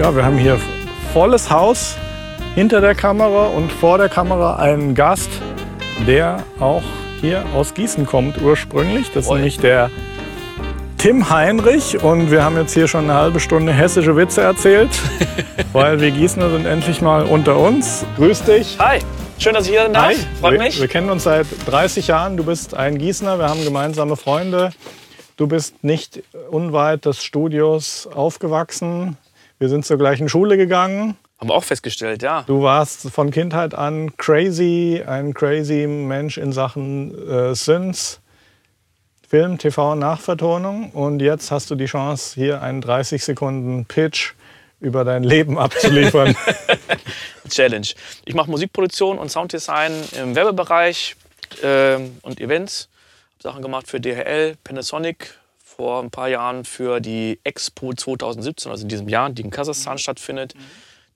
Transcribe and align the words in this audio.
Ja, 0.00 0.16
wir 0.16 0.24
haben 0.24 0.38
hier 0.38 0.58
volles 1.12 1.50
Haus 1.50 1.98
hinter 2.54 2.80
der 2.80 2.94
Kamera 2.94 3.48
und 3.48 3.70
vor 3.70 3.98
der 3.98 4.08
Kamera 4.08 4.56
einen 4.56 4.94
Gast, 4.94 5.28
der 6.06 6.42
auch 6.58 6.82
hier 7.20 7.44
aus 7.54 7.74
Gießen 7.74 8.06
kommt 8.06 8.40
ursprünglich. 8.40 9.10
Das 9.12 9.26
ist 9.26 9.30
nämlich 9.30 9.58
der 9.58 9.90
Tim 10.96 11.28
Heinrich 11.28 12.02
und 12.02 12.30
wir 12.30 12.42
haben 12.42 12.56
jetzt 12.56 12.72
hier 12.72 12.88
schon 12.88 13.10
eine 13.10 13.12
halbe 13.12 13.40
Stunde 13.40 13.74
hessische 13.74 14.16
Witze 14.16 14.40
erzählt, 14.40 14.88
weil 15.74 16.00
wir 16.00 16.10
Gießener 16.12 16.48
sind 16.48 16.64
endlich 16.64 17.02
mal 17.02 17.24
unter 17.24 17.58
uns. 17.58 18.06
Grüß 18.16 18.44
dich. 18.44 18.78
Hi, 18.78 19.00
schön, 19.38 19.52
dass 19.52 19.66
ich 19.66 19.72
hier 19.72 19.82
sein 19.82 19.92
darf. 19.92 20.04
Hi. 20.06 20.16
Freut 20.40 20.52
wir, 20.52 20.60
mich. 20.60 20.80
Wir 20.80 20.88
kennen 20.88 21.10
uns 21.10 21.24
seit 21.24 21.46
30 21.66 22.06
Jahren. 22.06 22.38
Du 22.38 22.44
bist 22.44 22.72
ein 22.72 22.96
Gießener, 22.96 23.38
wir 23.38 23.50
haben 23.50 23.62
gemeinsame 23.64 24.16
Freunde. 24.16 24.70
Du 25.36 25.46
bist 25.46 25.84
nicht 25.84 26.22
unweit 26.50 27.04
des 27.04 27.22
Studios 27.22 28.08
aufgewachsen. 28.10 29.18
Wir 29.60 29.68
sind 29.68 29.84
zur 29.84 29.98
gleichen 29.98 30.30
Schule 30.30 30.56
gegangen. 30.56 31.18
Haben 31.38 31.50
wir 31.50 31.54
auch 31.54 31.64
festgestellt, 31.64 32.22
ja. 32.22 32.44
Du 32.46 32.62
warst 32.62 33.10
von 33.10 33.30
Kindheit 33.30 33.74
an 33.74 34.16
crazy, 34.16 35.02
ein 35.06 35.34
crazy 35.34 35.86
Mensch 35.86 36.38
in 36.38 36.50
Sachen 36.50 37.28
äh, 37.28 37.54
Synths, 37.54 38.20
Film, 39.28 39.58
TV, 39.58 39.96
Nachvertonung. 39.96 40.92
Und 40.92 41.20
jetzt 41.20 41.50
hast 41.50 41.70
du 41.70 41.74
die 41.74 41.84
Chance, 41.84 42.34
hier 42.36 42.62
einen 42.62 42.80
30 42.80 43.22
Sekunden 43.22 43.84
Pitch 43.84 44.32
über 44.80 45.04
dein 45.04 45.24
Leben 45.24 45.58
abzuliefern. 45.58 46.34
Challenge. 47.50 47.88
Ich 48.24 48.32
mache 48.32 48.50
Musikproduktion 48.50 49.18
und 49.18 49.30
Sounddesign 49.30 49.92
im 50.18 50.34
Werbebereich 50.34 51.16
ähm, 51.62 52.16
und 52.22 52.40
Events. 52.40 52.88
Hab 53.34 53.42
Sachen 53.42 53.62
gemacht 53.62 53.88
für 53.88 54.00
DHL, 54.00 54.56
Panasonic, 54.64 55.38
vor 55.80 56.02
ein 56.02 56.10
paar 56.10 56.28
Jahren 56.28 56.66
für 56.66 57.00
die 57.00 57.40
Expo 57.42 57.94
2017, 57.94 58.70
also 58.70 58.82
in 58.82 58.90
diesem 58.90 59.08
Jahr, 59.08 59.30
die 59.30 59.40
in 59.40 59.48
Kasachstan 59.48 59.96
stattfindet. 59.96 60.52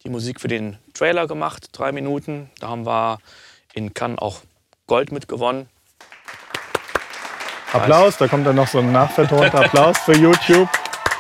Die 0.05 0.09
Musik 0.09 0.41
für 0.41 0.49
den 0.49 0.79
Trailer 0.95 1.27
gemacht, 1.27 1.69
drei 1.73 1.93
Minuten. 1.93 2.49
Da 2.61 2.69
haben 2.69 2.87
wir 2.87 3.19
in 3.75 3.93
Cannes 3.93 4.19
auch 4.21 4.41
Gold 4.87 5.13
mitgewonnen. 5.13 5.69
Applaus, 7.75 8.17
da 8.17 8.27
kommt 8.27 8.47
dann 8.47 8.57
noch 8.57 8.69
so 8.69 8.79
ein 8.79 8.91
nachvertonter 8.91 9.67
Applaus 9.67 9.99
für 9.99 10.17
YouTube. 10.17 10.71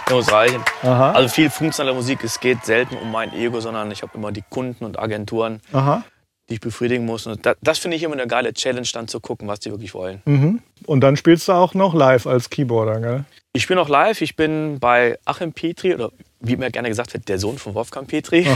Das 0.06 0.10
muss 0.14 0.32
reichen. 0.32 0.64
Aha. 0.82 1.12
Also 1.12 1.28
viel 1.28 1.50
funktionale 1.50 1.94
Musik. 1.94 2.24
Es 2.24 2.40
geht 2.40 2.64
selten 2.64 2.96
um 2.96 3.12
mein 3.12 3.34
Ego, 3.34 3.60
sondern 3.60 3.90
ich 3.90 4.00
habe 4.00 4.12
immer 4.16 4.32
die 4.32 4.44
Kunden 4.48 4.86
und 4.86 4.98
Agenturen, 4.98 5.60
Aha. 5.74 6.02
die 6.48 6.54
ich 6.54 6.60
befriedigen 6.60 7.04
muss. 7.04 7.26
Und 7.26 7.44
das, 7.44 7.56
das 7.60 7.78
finde 7.78 7.98
ich 7.98 8.02
immer 8.02 8.14
eine 8.14 8.26
geile 8.26 8.54
Challenge, 8.54 8.88
dann 8.94 9.06
zu 9.06 9.20
gucken, 9.20 9.48
was 9.48 9.60
die 9.60 9.70
wirklich 9.70 9.92
wollen. 9.92 10.22
Mhm. 10.24 10.62
Und 10.86 11.02
dann 11.02 11.18
spielst 11.18 11.48
du 11.48 11.52
auch 11.52 11.74
noch 11.74 11.92
live 11.92 12.26
als 12.26 12.48
Keyboarder, 12.48 13.00
gell? 13.00 13.24
Ich 13.56 13.62
spiele 13.62 13.78
noch 13.78 13.88
live. 13.88 14.20
Ich 14.20 14.34
bin 14.34 14.80
bei 14.80 15.16
Achim 15.24 15.52
Petri, 15.52 15.94
oder 15.94 16.10
wie 16.40 16.56
mir 16.56 16.70
gerne 16.72 16.88
gesagt 16.88 17.14
wird, 17.14 17.28
der 17.28 17.38
Sohn 17.38 17.56
von 17.58 17.74
Wolfgang 17.74 18.08
Petri. 18.08 18.46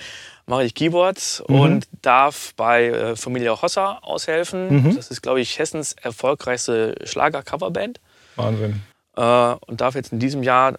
Mache 0.46 0.64
ich 0.64 0.74
Keyboards 0.74 1.44
Mhm. 1.46 1.60
und 1.60 1.88
darf 2.02 2.54
bei 2.56 2.86
äh, 2.86 3.16
Familie 3.16 3.60
Hossa 3.62 3.98
aushelfen. 4.02 4.82
Mhm. 4.82 4.96
Das 4.96 5.10
ist, 5.10 5.22
glaube 5.22 5.40
ich, 5.40 5.58
Hessens 5.58 5.92
erfolgreichste 5.92 6.94
Schlager-Coverband. 7.04 8.00
Wahnsinn. 8.36 8.82
Äh, 9.16 9.22
und 9.22 9.80
darf 9.80 9.94
jetzt 9.94 10.12
in 10.12 10.18
diesem 10.18 10.42
Jahr 10.42 10.74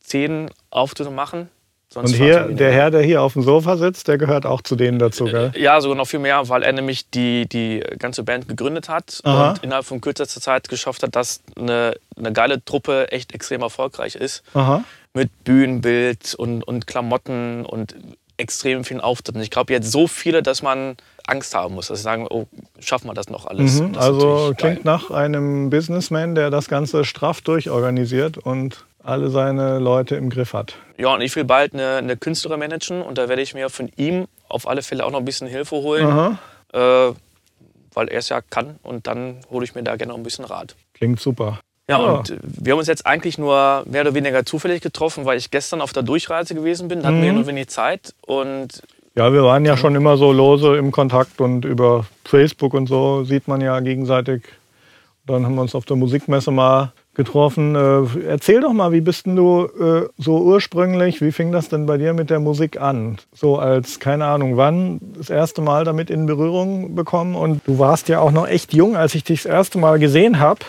zehn 0.00 0.50
Auftritte 0.70 1.10
machen. 1.10 1.50
Sonst 1.92 2.12
Und 2.12 2.16
hier, 2.18 2.44
der. 2.44 2.70
Herr, 2.70 2.92
der 2.92 3.02
hier 3.02 3.20
auf 3.20 3.32
dem 3.32 3.42
Sofa 3.42 3.76
sitzt, 3.76 4.06
der 4.06 4.16
gehört 4.16 4.46
auch 4.46 4.62
zu 4.62 4.76
denen 4.76 5.00
dazu, 5.00 5.24
gell? 5.24 5.50
Ja, 5.56 5.80
sogar 5.80 5.96
noch 5.96 6.06
viel 6.06 6.20
mehr, 6.20 6.48
weil 6.48 6.62
er 6.62 6.72
nämlich 6.72 7.10
die, 7.10 7.48
die 7.48 7.82
ganze 7.98 8.22
Band 8.22 8.46
gegründet 8.46 8.88
hat 8.88 9.20
Aha. 9.24 9.50
und 9.50 9.64
innerhalb 9.64 9.84
von 9.84 10.00
kürzester 10.00 10.40
Zeit 10.40 10.68
geschafft 10.68 11.02
hat, 11.02 11.16
dass 11.16 11.42
eine, 11.58 11.96
eine 12.16 12.32
geile 12.32 12.64
Truppe 12.64 13.10
echt 13.10 13.34
extrem 13.34 13.62
erfolgreich 13.62 14.14
ist. 14.14 14.44
Aha. 14.54 14.84
Mit 15.14 15.42
Bühnenbild 15.42 16.36
und, 16.36 16.62
und 16.62 16.86
Klamotten 16.86 17.66
und 17.66 17.96
extrem 18.36 18.84
vielen 18.84 19.00
Auftritten. 19.00 19.40
Ich 19.40 19.50
glaube, 19.50 19.72
jetzt 19.72 19.90
so 19.90 20.06
viele, 20.06 20.44
dass 20.44 20.62
man 20.62 20.96
Angst 21.26 21.56
haben 21.56 21.74
muss, 21.74 21.88
dass 21.88 21.98
sie 21.98 22.04
sagen, 22.04 22.26
oh, 22.30 22.46
schaffen 22.78 23.08
wir 23.08 23.14
das 23.14 23.28
noch 23.28 23.46
alles? 23.46 23.80
Mhm, 23.80 23.94
das 23.94 24.04
also 24.04 24.54
klingt 24.56 24.84
geil. 24.84 24.84
nach 24.84 25.10
einem 25.10 25.70
Businessman, 25.70 26.36
der 26.36 26.50
das 26.50 26.68
Ganze 26.68 27.04
straff 27.04 27.40
durchorganisiert 27.40 28.38
und 28.38 28.84
alle 29.02 29.30
seine 29.30 29.78
Leute 29.78 30.16
im 30.16 30.30
Griff 30.30 30.52
hat. 30.52 30.74
Ja, 30.98 31.14
und 31.14 31.20
ich 31.22 31.34
will 31.36 31.44
bald 31.44 31.72
eine, 31.74 31.96
eine 31.96 32.16
Künstlerin 32.16 32.58
managen 32.58 33.02
und 33.02 33.18
da 33.18 33.28
werde 33.28 33.42
ich 33.42 33.54
mir 33.54 33.70
von 33.70 33.90
ihm 33.96 34.26
auf 34.48 34.68
alle 34.68 34.82
Fälle 34.82 35.04
auch 35.04 35.10
noch 35.10 35.18
ein 35.20 35.24
bisschen 35.24 35.48
Hilfe 35.48 35.76
holen, 35.76 36.38
äh, 36.72 36.78
weil 36.78 38.08
er 38.08 38.18
es 38.18 38.28
ja 38.28 38.40
kann 38.40 38.76
und 38.82 39.06
dann 39.06 39.36
hole 39.50 39.64
ich 39.64 39.74
mir 39.74 39.82
da 39.82 39.96
gerne 39.96 40.12
noch 40.12 40.18
ein 40.18 40.22
bisschen 40.22 40.44
Rat. 40.44 40.76
Klingt 40.94 41.20
super. 41.20 41.60
Ja, 41.88 41.98
Ja. 41.98 42.04
und 42.18 42.34
wir 42.42 42.72
haben 42.72 42.78
uns 42.78 42.88
jetzt 42.88 43.06
eigentlich 43.06 43.36
nur 43.38 43.82
mehr 43.86 44.02
oder 44.02 44.14
weniger 44.14 44.44
zufällig 44.44 44.80
getroffen, 44.80 45.24
weil 45.24 45.38
ich 45.38 45.50
gestern 45.50 45.80
auf 45.80 45.92
der 45.92 46.02
Durchreise 46.04 46.54
gewesen 46.54 46.88
bin. 46.88 47.00
Da 47.02 47.08
hatten 47.08 47.18
wir 47.18 47.26
ja 47.26 47.32
Mhm. 47.32 47.38
nur 47.38 47.46
wenig 47.48 47.68
Zeit. 47.68 48.14
Und 48.26 48.82
Ja, 49.16 49.32
wir 49.32 49.42
waren 49.42 49.64
ja 49.64 49.76
schon 49.76 49.96
immer 49.96 50.16
so 50.16 50.30
lose 50.32 50.76
im 50.76 50.92
Kontakt 50.92 51.40
und 51.40 51.64
über 51.64 52.06
Facebook 52.24 52.74
und 52.74 52.86
so 52.88 53.24
sieht 53.24 53.48
man 53.48 53.60
ja 53.60 53.80
gegenseitig. 53.80 54.42
Dann 55.26 55.44
haben 55.44 55.56
wir 55.56 55.62
uns 55.62 55.74
auf 55.74 55.84
der 55.84 55.96
Musikmesse 55.96 56.52
mal 56.52 56.92
getroffen. 57.24 57.74
Äh, 57.74 58.28
erzähl 58.28 58.60
doch 58.60 58.72
mal, 58.72 58.92
wie 58.92 59.00
bist 59.02 59.26
denn 59.26 59.36
du 59.36 59.64
äh, 59.64 60.08
so 60.18 60.38
ursprünglich, 60.38 61.20
wie 61.20 61.32
fing 61.32 61.52
das 61.52 61.68
denn 61.68 61.84
bei 61.86 61.98
dir 61.98 62.14
mit 62.14 62.30
der 62.30 62.40
Musik 62.40 62.80
an? 62.80 63.18
So 63.34 63.58
als, 63.58 64.00
keine 64.00 64.24
Ahnung, 64.24 64.56
wann 64.56 65.00
das 65.18 65.28
erste 65.28 65.60
Mal 65.60 65.84
damit 65.84 66.08
in 66.10 66.26
Berührung 66.26 66.94
bekommen? 66.94 67.34
Und 67.34 67.60
du 67.66 67.78
warst 67.78 68.08
ja 68.08 68.20
auch 68.20 68.30
noch 68.32 68.48
echt 68.48 68.72
jung, 68.72 68.96
als 68.96 69.14
ich 69.14 69.24
dich 69.24 69.42
das 69.42 69.52
erste 69.52 69.78
Mal 69.78 69.98
gesehen 69.98 70.38
habe. 70.38 70.60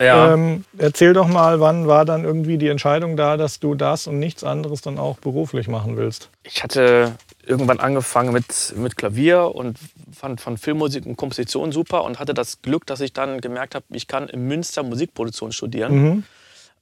ja, 0.00 0.32
Ähm, 0.32 0.64
erzähl 0.78 1.12
doch 1.12 1.28
mal, 1.28 1.60
wann 1.60 1.86
war 1.86 2.04
dann 2.04 2.24
irgendwie 2.24 2.58
die 2.58 2.68
Entscheidung 2.68 3.16
da, 3.16 3.36
dass 3.36 3.60
du 3.60 3.74
das 3.74 4.06
und 4.08 4.18
nichts 4.18 4.42
anderes 4.42 4.82
dann 4.82 4.98
auch 4.98 5.18
beruflich 5.18 5.68
machen 5.68 5.96
willst? 5.96 6.28
ich 6.42 6.62
hatte 6.64 7.12
irgendwann 7.50 7.80
angefangen 7.80 8.32
mit, 8.32 8.72
mit 8.76 8.96
Klavier 8.96 9.54
und 9.54 9.78
fand, 10.12 10.40
fand 10.40 10.58
Filmmusik 10.60 11.04
und 11.06 11.16
Komposition 11.16 11.72
super 11.72 12.04
und 12.04 12.18
hatte 12.18 12.32
das 12.32 12.62
Glück, 12.62 12.86
dass 12.86 13.00
ich 13.00 13.12
dann 13.12 13.40
gemerkt 13.40 13.74
habe, 13.74 13.84
ich 13.90 14.06
kann 14.06 14.28
in 14.28 14.46
Münster 14.46 14.82
Musikproduktion 14.82 15.52
studieren. 15.52 15.92
Mhm. 15.94 16.10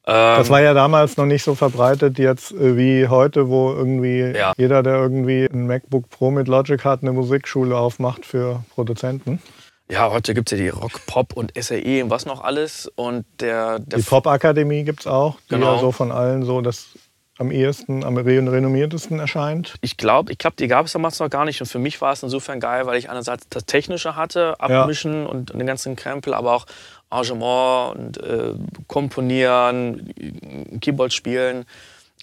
Ähm, 0.06 0.36
Das 0.38 0.48
war 0.50 0.60
ja 0.60 0.74
damals 0.74 1.16
noch 1.16 1.26
nicht 1.26 1.42
so 1.42 1.54
verbreitet 1.54 2.18
jetzt 2.18 2.52
äh, 2.52 2.76
wie 2.76 3.08
heute, 3.08 3.48
wo 3.48 3.72
irgendwie 3.72 4.20
Ja. 4.36 4.52
jeder, 4.56 4.82
der 4.82 4.94
irgendwie 4.96 5.46
ein 5.46 5.66
MacBook 5.66 6.08
Pro 6.10 6.30
mit 6.30 6.46
Logic 6.48 6.84
hat, 6.84 7.02
eine 7.02 7.12
Musikschule 7.12 7.76
aufmacht 7.76 8.24
für 8.24 8.62
Produzenten. 8.74 9.42
ja, 9.90 10.10
heute 10.10 10.34
gibt 10.34 10.52
es 10.52 10.58
ja 10.58 10.64
die 10.64 10.70
Rock, 10.70 11.00
Pop 11.06 11.32
und 11.34 11.52
SAE 11.58 12.02
und 12.04 12.10
was 12.10 12.26
noch 12.26 12.42
alles. 12.44 12.90
Und 12.94 13.24
der, 13.40 13.78
der 13.80 13.98
Die 13.98 14.04
Pop-Akademie 14.04 14.84
gibt 14.84 15.00
es 15.00 15.06
auch, 15.06 15.40
die 15.50 15.54
Genau. 15.54 15.74
ja 15.74 15.80
so 15.80 15.92
von 15.92 16.12
allen 16.12 16.44
so 16.44 16.60
das 16.60 16.88
am 17.38 17.50
ehesten, 17.52 18.04
am 18.04 18.16
re- 18.16 18.24
renommiertesten 18.52 19.18
erscheint. 19.20 19.74
ich 19.80 19.96
glaube, 19.96 20.32
ich 20.32 20.38
glaub, 20.38 20.56
die 20.56 20.66
gab 20.68 20.86
es 20.86 20.92
damals 20.92 21.18
noch 21.20 21.30
gar 21.30 21.44
nicht. 21.44 21.60
Und 21.60 21.66
für 21.68 21.78
mich 21.78 22.00
war 22.00 22.12
es 22.12 22.22
insofern 22.22 22.58
geil, 22.60 22.86
weil 22.86 22.98
ich 22.98 23.08
einerseits 23.10 23.46
das 23.48 23.64
Technische 23.64 24.16
hatte, 24.16 24.56
Ja. 24.60 24.82
Abmischen 24.82 25.26
und, 25.26 25.50
und 25.52 25.58
den 25.58 25.66
ganzen 25.66 25.94
Krempel, 25.96 26.34
aber 26.34 26.52
auch 26.54 26.66
Arrangement 27.10 27.96
und 27.98 28.18
äh, 28.22 28.52
Komponieren, 28.88 30.12
Keyboard 30.80 31.12
spielen, 31.12 31.64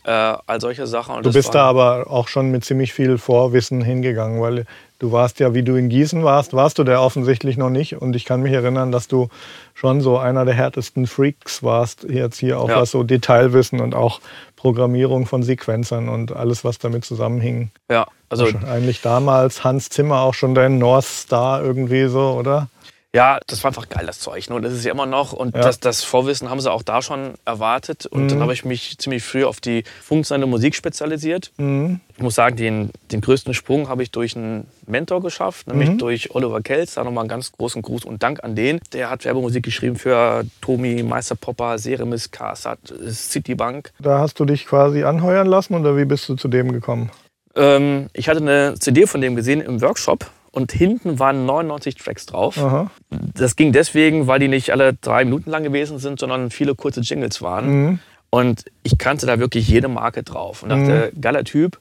äh, 0.03 0.11
all 0.11 0.61
solche 0.61 0.85
Sachen. 0.85 1.15
Und 1.15 1.25
Du 1.25 1.31
bist 1.33 1.55
da 1.55 1.63
aber 1.65 2.11
auch 2.11 2.27
schon 2.27 2.51
mit 2.51 2.63
ziemlich 2.63 2.93
viel 2.93 3.17
Vorwissen 3.17 3.81
hingegangen, 3.81 4.39
weil 4.41 4.65
du 4.99 5.11
warst 5.11 5.39
ja, 5.39 5.53
wie 5.55 5.63
du 5.63 5.75
in 5.75 5.89
Gießen 5.89 6.23
warst, 6.23 6.53
warst 6.53 6.77
du 6.77 6.83
der 6.83 7.01
offensichtlich 7.01 7.57
noch 7.57 7.71
nicht. 7.71 7.95
Und 7.99 8.15
ich 8.15 8.25
kann 8.25 8.41
mich 8.41 8.53
erinnern, 8.53 8.91
dass 8.91 9.07
du 9.07 9.29
schon 9.73 10.01
so 10.01 10.17
einer 10.19 10.45
der 10.45 10.53
härtesten 10.53 11.07
Freaks 11.07 11.63
warst, 11.63 12.03
jetzt 12.03 12.37
hier 12.39 12.59
auch 12.59 12.69
Ja. 12.69 12.81
was 12.81 12.91
so 12.91 13.01
Detailwissen 13.03 13.81
und 13.81 13.95
auch 13.95 14.19
Programmierung 14.65 15.27
von 15.27 15.43
Sequenzern 15.43 16.09
und 16.09 16.35
alles, 16.35 16.63
was 16.63 16.79
damit 16.79 17.05
zusammenhing. 17.05 17.69
Ja, 17.87 18.07
also 18.29 18.47
Eigentlich 18.67 18.99
damals 19.03 19.63
Hans 19.63 19.89
Zimmer 19.89 20.21
auch 20.21 20.33
schon 20.33 20.55
dein 20.55 20.79
North 20.79 21.05
Star 21.05 21.63
irgendwie 21.63 22.07
so, 22.07 22.31
oder? 22.31 22.67
Ja, 23.15 23.39
das 23.47 23.63
war 23.63 23.69
einfach 23.69 23.87
geil, 23.87 24.05
das 24.05 24.19
Zeug. 24.19 24.49
Ne? 24.49 24.55
Und 24.57 24.63
das 24.63 24.73
ist 24.73 24.83
ja 24.83 24.91
immer 24.91 25.05
noch. 25.05 25.31
Und 25.31 25.55
Ja. 25.55 25.61
das, 25.61 25.79
das 25.79 26.03
Vorwissen 26.03 26.49
haben 26.49 26.59
sie 26.59 26.69
auch 26.69 26.83
da 26.83 27.01
schon 27.01 27.35
erwartet. 27.45 28.05
Und 28.05 28.27
dann 28.27 28.39
Mhm. 28.39 28.41
habe 28.43 28.53
ich 28.53 28.65
mich 28.65 28.97
ziemlich 28.97 29.23
früh 29.23 29.45
auf 29.45 29.61
die 29.61 29.85
funktionelle 30.03 30.47
Musik 30.47 30.75
spezialisiert. 30.75 31.51
Mhm. 31.55 32.01
Ich 32.17 32.21
muss 32.21 32.35
sagen, 32.35 32.57
den, 32.57 32.91
den 33.13 33.21
größten 33.21 33.53
Sprung 33.53 33.87
habe 33.87 34.03
ich 34.03 34.11
durch 34.11 34.35
einen 34.35 34.67
Mentor 34.85 35.21
geschafft, 35.21 35.67
nämlich 35.67 35.91
Mhm. 35.91 35.97
durch 35.97 36.35
Oliver 36.35 36.59
Kelz. 36.61 36.95
Da 36.95 37.05
nochmal 37.05 37.21
einen 37.21 37.29
ganz 37.29 37.53
großen 37.53 37.81
Gruß 37.81 38.03
und 38.03 38.21
Dank 38.21 38.43
an 38.43 38.53
den. 38.55 38.79
Der 38.91 39.09
hat 39.09 39.23
Werbemusik 39.23 39.63
geschrieben 39.63 39.95
für 39.95 40.43
Tomi, 40.59 41.01
Meister 41.01 41.35
Popper, 41.35 41.77
Seremis, 41.79 42.31
Kassat, 42.31 42.79
Citibank. 43.09 43.91
Da 43.99 44.19
hast 44.19 44.39
du 44.41 44.45
dich 44.45 44.65
quasi 44.67 45.03
anheuern 45.03 45.47
lassen 45.47 45.73
oder 45.75 45.95
wie 45.97 46.05
bist 46.05 46.27
du 46.27 46.35
zu 46.35 46.47
dem 46.47 46.71
gekommen? 46.73 47.09
Ähm, 47.55 48.07
ich 48.11 48.27
hatte 48.27 48.41
eine 48.41 48.75
CD 48.77 49.07
von 49.07 49.21
dem 49.21 49.35
gesehen 49.37 49.61
im 49.61 49.81
Workshop. 49.81 50.29
Und 50.55 50.71
hinten 50.71 51.19
waren 51.19 51.45
99 51.45 51.95
Tracks 51.95 52.25
drauf. 52.25 52.57
Aha. 52.57 52.89
Das 53.09 53.57
ging 53.57 53.73
deswegen, 53.73 54.25
weil 54.27 54.39
die 54.39 54.47
nicht 54.47 54.71
alle 54.71 54.93
drei 54.93 55.25
Minuten 55.25 55.49
lang 55.51 55.63
gewesen 55.63 55.99
sind, 55.99 56.17
sondern 56.17 56.49
viele 56.49 56.75
kurze 56.75 57.01
Jingles 57.01 57.41
waren. 57.41 57.67
Mhm. 57.69 57.99
Und 58.29 58.63
ich 58.81 58.97
kannte 58.97 59.25
da 59.25 59.37
wirklich 59.39 59.67
jede 59.67 59.89
Marke 59.89 60.23
drauf. 60.23 60.63
Und 60.63 60.69
dachte, 60.69 61.11
geiler 61.19 61.43
Typ. 61.43 61.77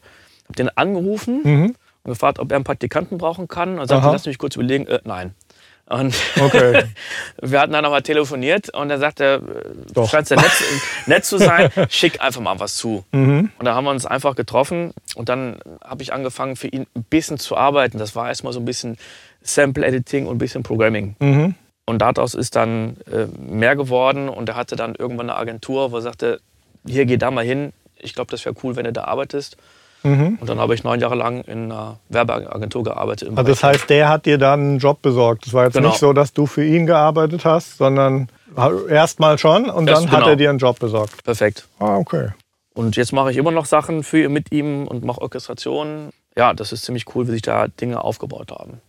Hab 0.48 0.56
den 0.56 0.68
angerufen 0.76 1.40
Mhm. 1.44 1.74
und 2.02 2.10
gefragt, 2.10 2.40
ob 2.40 2.50
er 2.50 2.56
einen 2.56 2.64
Praktikanten 2.64 3.16
brauchen 3.16 3.46
kann. 3.46 3.78
Und 3.78 3.86
sagte, 3.86 4.02
Aha. 4.06 4.12
lass 4.12 4.26
mich 4.26 4.38
kurz 4.38 4.56
überlegen. 4.56 4.88
Äh, 4.88 4.98
nein. 5.04 5.34
Und 5.86 6.14
Okay. 6.40 6.84
wir 7.42 7.60
hatten 7.60 7.72
dann 7.72 7.82
nochmal 7.84 8.02
telefoniert 8.02 8.70
und 8.74 8.90
er 8.90 8.98
sagte, 8.98 9.42
Doch. 9.92 10.08
scheint 10.10 10.30
ja 10.30 10.36
nett, 10.36 10.52
nett 11.06 11.24
zu 11.24 11.38
sein, 11.38 11.70
schick 11.90 12.20
einfach 12.22 12.40
mal 12.40 12.58
was 12.58 12.76
zu. 12.76 13.04
Mhm. 13.12 13.50
Und 13.58 13.64
da 13.64 13.74
haben 13.74 13.84
wir 13.84 13.90
uns 13.90 14.06
einfach 14.06 14.34
getroffen 14.34 14.92
und 15.14 15.28
dann 15.28 15.58
habe 15.84 16.02
ich 16.02 16.12
angefangen 16.12 16.56
für 16.56 16.68
ihn 16.68 16.86
ein 16.96 17.04
bisschen 17.04 17.38
zu 17.38 17.56
arbeiten. 17.56 17.98
Das 17.98 18.16
war 18.16 18.28
erstmal 18.28 18.52
so 18.54 18.60
ein 18.60 18.64
bisschen 18.64 18.96
Sample 19.42 19.84
Editing 19.84 20.26
und 20.26 20.36
ein 20.36 20.38
bisschen 20.38 20.62
Programming. 20.62 21.16
Mhm. 21.18 21.54
Und 21.86 21.98
daraus 22.00 22.32
ist 22.34 22.56
dann 22.56 22.96
äh, 23.12 23.26
mehr 23.38 23.76
geworden 23.76 24.30
und 24.30 24.48
er 24.48 24.56
hatte 24.56 24.76
dann 24.76 24.94
irgendwann 24.94 25.28
eine 25.28 25.38
Agentur, 25.38 25.92
wo 25.92 25.96
er 25.96 26.02
sagte, 26.02 26.40
hier 26.86 27.04
geh 27.04 27.18
da 27.18 27.30
mal 27.30 27.44
hin. 27.44 27.74
Ich 27.98 28.14
glaube, 28.14 28.30
das 28.30 28.42
wäre 28.46 28.54
cool, 28.62 28.74
wenn 28.76 28.84
du 28.84 28.92
da 28.92 29.04
arbeitest. 29.04 29.58
Mhm. 30.04 30.38
Und 30.40 30.48
dann 30.48 30.58
habe 30.60 30.74
ich 30.74 30.84
neun 30.84 31.00
Jahre 31.00 31.14
lang 31.14 31.40
in 31.42 31.72
einer 31.72 31.98
Werbeagentur 32.10 32.84
gearbeitet. 32.84 33.30
Also 33.34 33.42
das 33.50 33.64
heißt, 33.64 33.88
der 33.90 34.08
hat 34.08 34.26
dir 34.26 34.38
dann 34.38 34.60
einen 34.60 34.78
Job 34.78 35.00
besorgt. 35.02 35.46
Es 35.46 35.52
war 35.54 35.64
jetzt 35.64 35.74
Genau. 35.74 35.88
nicht 35.88 35.98
so, 35.98 36.12
dass 36.12 36.32
du 36.32 36.46
für 36.46 36.64
ihn 36.64 36.86
gearbeitet 36.86 37.44
hast, 37.44 37.78
sondern 37.78 38.28
erstmal 38.88 39.38
schon 39.38 39.68
und 39.70 39.88
Erst 39.88 40.04
dann 40.04 40.10
hat 40.12 40.18
genau. 40.20 40.30
er 40.30 40.36
dir 40.36 40.50
einen 40.50 40.58
Job 40.58 40.78
besorgt. 40.78 41.24
Perfekt. 41.24 41.66
Ah, 41.78 41.96
okay. 41.96 42.28
Und 42.74 42.96
jetzt 42.96 43.12
mache 43.12 43.30
ich 43.30 43.36
immer 43.36 43.50
noch 43.50 43.66
Sachen 43.66 44.02
für 44.02 44.28
mit 44.28 44.52
ihm 44.52 44.86
und 44.86 45.04
mache 45.04 45.22
Orchestrationen. 45.22 46.10
Ja, 46.36 46.52
das 46.52 46.72
ist 46.72 46.84
ziemlich 46.84 47.06
cool, 47.14 47.26
wie 47.28 47.32
sich 47.32 47.42
da 47.42 47.68
Dinge 47.68 48.02
aufgebaut 48.02 48.50
haben. 48.50 48.80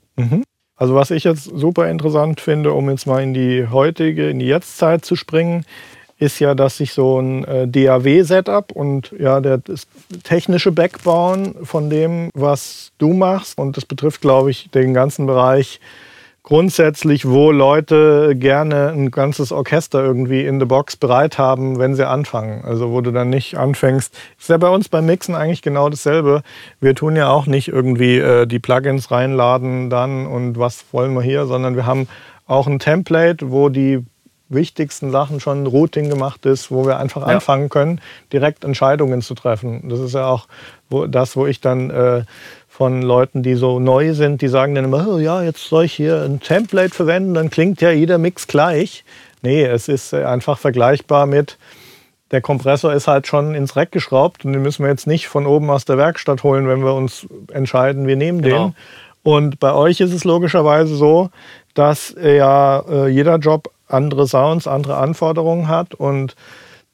Also 0.75 0.95
was 0.95 1.11
ich 1.11 1.23
jetzt 1.23 1.43
super 1.43 1.89
interessant 1.89 2.41
finde, 2.41 2.73
um 2.73 2.89
jetzt 2.89 3.05
mal 3.07 3.21
in 3.23 3.33
die 3.33 3.67
heutige, 3.71 4.29
in 4.29 4.39
die 4.39 4.47
Jetztzeit 4.47 5.05
zu 5.05 5.15
springen, 5.15 5.65
ist 6.17 6.39
ja, 6.39 6.55
dass 6.55 6.77
sich 6.77 6.93
so 6.93 7.19
ein 7.19 7.43
äh, 7.43 7.67
DAW-Setup 7.67 8.71
und 8.71 9.13
ja, 9.19 9.41
der, 9.41 9.57
das 9.57 9.87
technische 10.23 10.71
Backbauen 10.71 11.55
von 11.65 11.89
dem, 11.89 12.29
was 12.33 12.91
du 12.97 13.13
machst, 13.13 13.57
und 13.57 13.75
das 13.75 13.85
betrifft, 13.85 14.21
glaube 14.21 14.51
ich, 14.51 14.69
den 14.71 14.93
ganzen 14.93 15.25
Bereich 15.25 15.79
grundsätzlich, 16.45 17.27
wo 17.27 17.51
Leute 17.51 18.35
gerne 18.35 18.89
ein 18.89 19.09
ganzes 19.09 19.51
Orchester 19.51 20.03
irgendwie 20.03 20.45
in 20.45 20.59
the 20.59 20.67
Box 20.67 20.95
bereit 20.95 21.39
haben, 21.39 21.79
wenn 21.79 21.95
sie 21.95 22.07
anfangen. 22.07 22.63
Also 22.63 22.91
wo 22.91 23.01
du 23.01 23.11
dann 23.11 23.31
nicht 23.31 23.57
anfängst. 23.57 24.15
Ist 24.39 24.49
ja 24.49 24.57
bei 24.57 24.69
uns 24.69 24.87
beim 24.87 25.07
Mixen 25.07 25.33
eigentlich 25.33 25.63
genau 25.63 25.89
dasselbe. 25.89 26.43
Wir 26.79 26.93
tun 26.93 27.15
ja 27.15 27.29
auch 27.29 27.47
nicht 27.47 27.69
irgendwie 27.69 28.19
äh, 28.19 28.45
die 28.45 28.59
Plugins 28.59 29.09
reinladen 29.09 29.89
dann 29.89 30.27
und 30.27 30.59
was 30.59 30.85
wollen 30.91 31.15
wir 31.15 31.23
hier, 31.23 31.47
sondern 31.47 31.75
wir 31.75 31.87
haben 31.87 32.07
auch 32.45 32.67
ein 32.67 32.77
Template, 32.77 33.49
wo 33.49 33.69
die 33.69 34.05
wichtigsten 34.55 35.11
Sachen 35.11 35.39
schon 35.39 35.67
Routing 35.67 36.09
gemacht 36.09 36.45
ist, 36.45 36.71
wo 36.71 36.85
wir 36.87 36.97
einfach 36.97 37.21
Ja. 37.21 37.35
anfangen 37.35 37.69
können, 37.69 38.01
direkt 38.33 38.63
Entscheidungen 38.63 39.21
zu 39.21 39.35
treffen. 39.35 39.89
Das 39.89 39.99
ist 39.99 40.13
ja 40.15 40.25
auch 40.27 40.47
wo, 40.89 41.05
das, 41.07 41.35
wo 41.35 41.45
ich 41.45 41.61
dann 41.61 41.89
äh, 41.89 42.23
von 42.69 43.01
Leuten, 43.01 43.43
die 43.43 43.55
so 43.55 43.79
neu 43.79 44.13
sind, 44.13 44.41
die 44.41 44.47
sagen 44.47 44.75
dann 44.75 44.85
immer, 44.85 45.07
oh, 45.07 45.17
ja, 45.17 45.41
jetzt 45.43 45.65
soll 45.69 45.85
ich 45.85 45.93
hier 45.93 46.23
ein 46.23 46.39
Template 46.39 46.93
verwenden, 46.93 47.33
dann 47.33 47.49
klingt 47.49 47.81
ja 47.81 47.91
jeder 47.91 48.17
Mix 48.17 48.47
gleich. 48.47 49.03
Nee, 49.41 49.63
es 49.63 49.87
ist 49.87 50.13
äh, 50.13 50.23
einfach 50.25 50.57
vergleichbar 50.57 51.25
mit, 51.25 51.57
der 52.31 52.41
Kompressor 52.41 52.91
ist 52.93 53.07
halt 53.07 53.27
schon 53.27 53.53
ins 53.55 53.75
Rack 53.75 53.91
geschraubt 53.91 54.45
und 54.45 54.53
den 54.53 54.61
müssen 54.63 54.83
wir 54.83 54.89
jetzt 54.89 55.05
nicht 55.07 55.27
von 55.27 55.45
oben 55.45 55.69
aus 55.69 55.85
der 55.85 55.97
Werkstatt 55.97 56.43
holen, 56.43 56.67
wenn 56.67 56.83
wir 56.83 56.93
uns 56.95 57.27
entscheiden, 57.53 58.07
wir 58.07 58.15
nehmen 58.15 58.41
Genau. 58.41 58.65
den. 58.67 58.75
Und 59.23 59.59
bei 59.59 59.73
euch 59.73 60.01
ist 60.01 60.11
es 60.13 60.23
logischerweise 60.23 60.95
so, 60.95 61.29
dass 61.75 62.11
äh, 62.11 62.37
ja 62.37 62.79
äh, 62.89 63.07
jeder 63.07 63.37
Job 63.37 63.71
andere 63.87 64.27
Sounds, 64.27 64.67
andere 64.67 64.97
Anforderungen 64.97 65.67
hat. 65.67 65.93
Und 65.93 66.35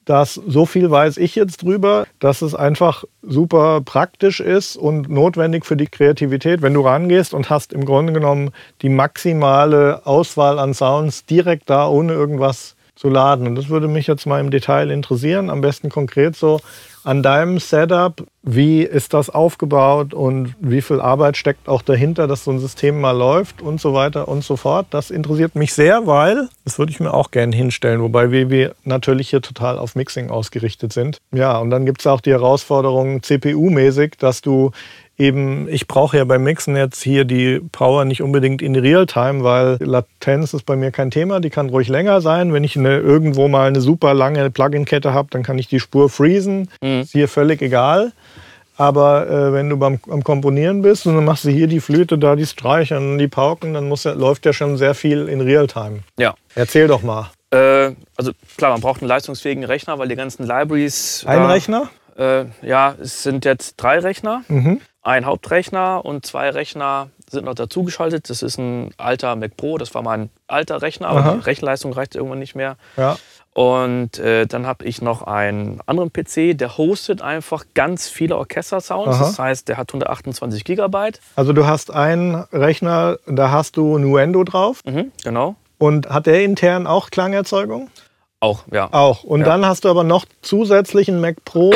das 0.06 0.34
so 0.34 0.66
viel 0.66 0.90
weiß 0.90 1.18
ich 1.18 1.36
jetzt 1.36 1.64
drüber, 1.64 2.06
dass 2.20 2.42
es 2.42 2.56
einfach 2.56 3.04
super 3.22 3.82
praktisch 3.82 4.40
ist 4.40 4.76
und 4.76 5.10
notwendig 5.10 5.66
für 5.66 5.78
die 5.78 5.88
Kreativität, 5.88 6.62
wenn 6.62 6.74
du 6.74 6.82
rangehst 6.82 7.34
und 7.34 7.50
hast 7.50 7.72
im 7.72 7.86
Grunde 7.86 8.14
genommen 8.14 8.52
die 8.82 8.90
maximale 8.90 10.06
Auswahl 10.06 10.60
an 10.60 10.74
Sounds 10.74 11.26
direkt 11.26 11.70
da, 11.70 11.88
ohne 11.88 12.14
irgendwas 12.14 12.76
zu 12.96 13.10
laden. 13.10 13.48
Und 13.48 13.56
das 13.56 13.70
würde 13.70 13.88
mich 13.88 14.08
jetzt 14.08 14.26
mal 14.26 14.40
im 14.40 14.52
Detail 14.52 14.90
interessieren, 14.92 15.50
am 15.50 15.62
besten 15.62 15.90
konkret 15.90 16.36
so 16.36 16.60
an 17.03 17.24
deinem 17.24 17.59
Setup. 17.59 18.24
Wie 18.44 18.81
ist 18.81 19.13
das 19.13 19.30
aufgebaut 19.30 20.13
und 20.15 20.56
wie 20.59 20.81
viel 20.81 21.00
Arbeit 21.00 21.38
steckt 21.38 21.69
auch 21.69 21.83
dahinter, 21.83 22.27
dass 22.27 22.44
so 22.44 22.51
ein 22.51 22.59
System 22.59 23.00
mal 23.00 23.12
läuft 23.12 23.62
und 23.62 23.80
so 23.80 23.94
weiter 23.94 24.27
und 24.27 24.44
so 24.44 24.56
fort. 24.56 24.88
Das 24.89 25.12
interessiert 25.12 25.56
mich 25.56 25.74
sehr, 25.74 26.07
weil 26.07 26.50
das 26.65 26.80
würde 26.80 26.92
ich 26.92 27.00
mir 27.00 27.13
auch 27.13 27.30
gerne 27.30 27.56
hinstellen, 27.56 28.01
wobei 28.01 28.31
wir, 28.31 28.74
natürlich 28.83 29.30
hier 29.30 29.42
total 29.42 29.77
auf 29.77 29.95
Mixing 29.95 30.31
ausgerichtet 30.31 30.92
sind. 30.92 31.19
Ja, 31.31 31.57
und 31.59 31.69
dann 31.69 31.86
gibt 31.86 32.01
es 32.01 32.07
auch 32.07 32.21
die 32.21 32.31
Herausforderung 32.31 33.21
CPU-mäßig, 33.21 34.18
dass 34.18 34.42
du 34.42 34.71
eben, 35.21 35.68
ich 35.69 35.88
brauche 35.88 36.18
ja 36.18 36.23
beim 36.25 36.44
Mixen 36.44 36.75
jetzt 36.75 37.01
hier 37.01 37.23
die 37.25 37.59
Power 37.71 38.06
nicht 38.06 38.21
unbedingt 38.21 38.62
in 38.62 38.75
Realtime, 38.75 39.44
weil 39.44 39.77
Latenz 39.79 40.53
ist 40.53 40.65
bei 40.65 40.75
mir 40.75 40.91
kein 40.91 41.12
Thema, 41.12 41.39
die 41.39 41.50
kann 41.50 41.69
ruhig 41.69 41.88
länger 41.88 42.21
sein. 42.21 42.51
Wenn 42.53 42.63
ich 42.63 42.75
eine, 42.75 42.97
irgendwo 42.97 43.47
mal 43.47 43.68
eine 43.68 43.81
super 43.81 44.13
lange 44.13 44.50
Plugin-Kette 44.50 45.13
habe, 45.13 45.27
dann 45.31 45.44
kann 45.44 45.57
ich 45.59 45.68
die 45.68 45.79
Spur 45.79 46.09
freezen. 46.09 46.69
Mhm. 46.81 47.01
Ist 47.01 47.12
hier 47.12 47.27
völlig 47.27 47.62
egal. 47.62 48.12
Aber 48.77 49.29
äh, 49.29 49.53
wenn 49.53 49.69
du 49.69 49.77
beim, 49.77 50.00
am 50.09 50.23
Komponieren 50.23 50.81
bist 50.81 51.06
und 51.06 51.15
dann 51.15 51.25
machst 51.25 51.45
du 51.45 51.50
hier 51.50 51.68
die 51.68 51.81
Flöte, 51.81 52.18
da 52.18 52.35
die 52.35 52.47
Streicher 52.47 52.97
und 52.97 53.19
die 53.19 53.27
Pauken, 53.27 53.75
dann 53.75 53.88
muss 53.88 54.06
läuft 54.06 54.45
ja 54.45 54.53
schon 54.53 54.77
sehr 54.77 54.95
viel 54.95 55.27
in 55.27 55.39
Realtime. 55.41 56.00
Ja. 56.18 56.33
Erzähl 56.56 56.88
doch 56.88 57.03
mal. 57.03 57.29
Äh, 57.51 57.91
also 58.18 58.31
klar, 58.57 58.71
man 58.71 58.81
braucht 58.81 59.01
einen 59.01 59.09
leistungsfähigen 59.09 59.65
Rechner, 59.65 60.00
weil 60.00 60.07
die 60.07 60.15
ganzen 60.15 60.47
Libraries. 60.47 61.23
Ein 61.27 61.39
da- 61.44 61.47
Rechner? 61.51 61.89
Äh, 62.18 62.45
ja, 62.62 62.95
es 63.00 63.23
sind 63.23 63.45
jetzt 63.45 63.75
drei 63.77 64.00
Rechner. 64.00 64.44
Mhm. 64.47 64.81
Ein 65.03 65.25
Hauptrechner 65.25 66.06
und 66.06 66.25
zwei 66.25 66.50
Rechner 66.51 67.09
sind 67.30 67.45
noch 67.45 67.56
dazugeschaltet. 67.56 68.30
Das 68.30 68.44
ist 68.44 68.57
ein 68.59 68.92
alter 68.98 69.36
Mac 69.36 69.57
Pro, 69.57 69.77
das 69.77 69.95
war 69.95 70.01
mein 70.03 70.30
alter 70.48 70.81
Rechner, 70.81 71.07
aber 71.07 71.19
Aha. 71.21 71.33
die 71.36 71.39
Rechenleistung 71.39 71.94
reicht 71.94 72.15
irgendwann 72.15 72.39
nicht 72.39 72.56
mehr. 72.56 72.77
Ja. 72.98 73.18
Und 73.53 74.18
äh, 74.19 74.45
dann 74.45 74.65
habe 74.68 74.86
ich 74.86 75.01
noch 75.01 75.24
einen 75.24 75.81
anderen 75.86 76.12
PC, 76.13 76.57
der 76.57 76.77
hostet 76.77 77.21
einfach 77.21 77.65
ganz 77.74 78.07
viele 78.07 78.38
Orchester-Sounds. 78.38 79.18
Das 79.19 79.39
heißt, 79.39 79.68
der 79.68 79.77
hat 79.77 79.89
128 79.89 80.63
Gigabyte. 80.63 81.19
Also 81.36 81.51
du 81.51 81.65
hast 81.65 81.92
einen 81.92 82.36
Rechner, 82.54 83.18
da 83.27 83.51
hast 83.51 83.75
du 83.77 83.97
Nuendo 83.97 84.44
drauf. 84.45 84.80
Mhm, 84.86 85.12
genau. 85.24 85.56
Und 85.80 86.09
hat 86.09 86.27
der 86.27 86.44
intern 86.44 86.86
auch 86.88 87.09
Klangerzeugung? 87.09 87.89
Auch, 88.39 88.63
ja. 88.71 88.88
Auch. 88.92 89.24
Und 89.24 89.42
Ja. 89.42 89.47
dann 89.47 89.65
hast 89.65 89.83
du 89.83 89.89
aber 89.89 90.04
noch 90.04 90.25
zusätzlich 90.42 91.09
einen 91.09 91.19
Mac 91.21 91.44
Pro, 91.44 91.74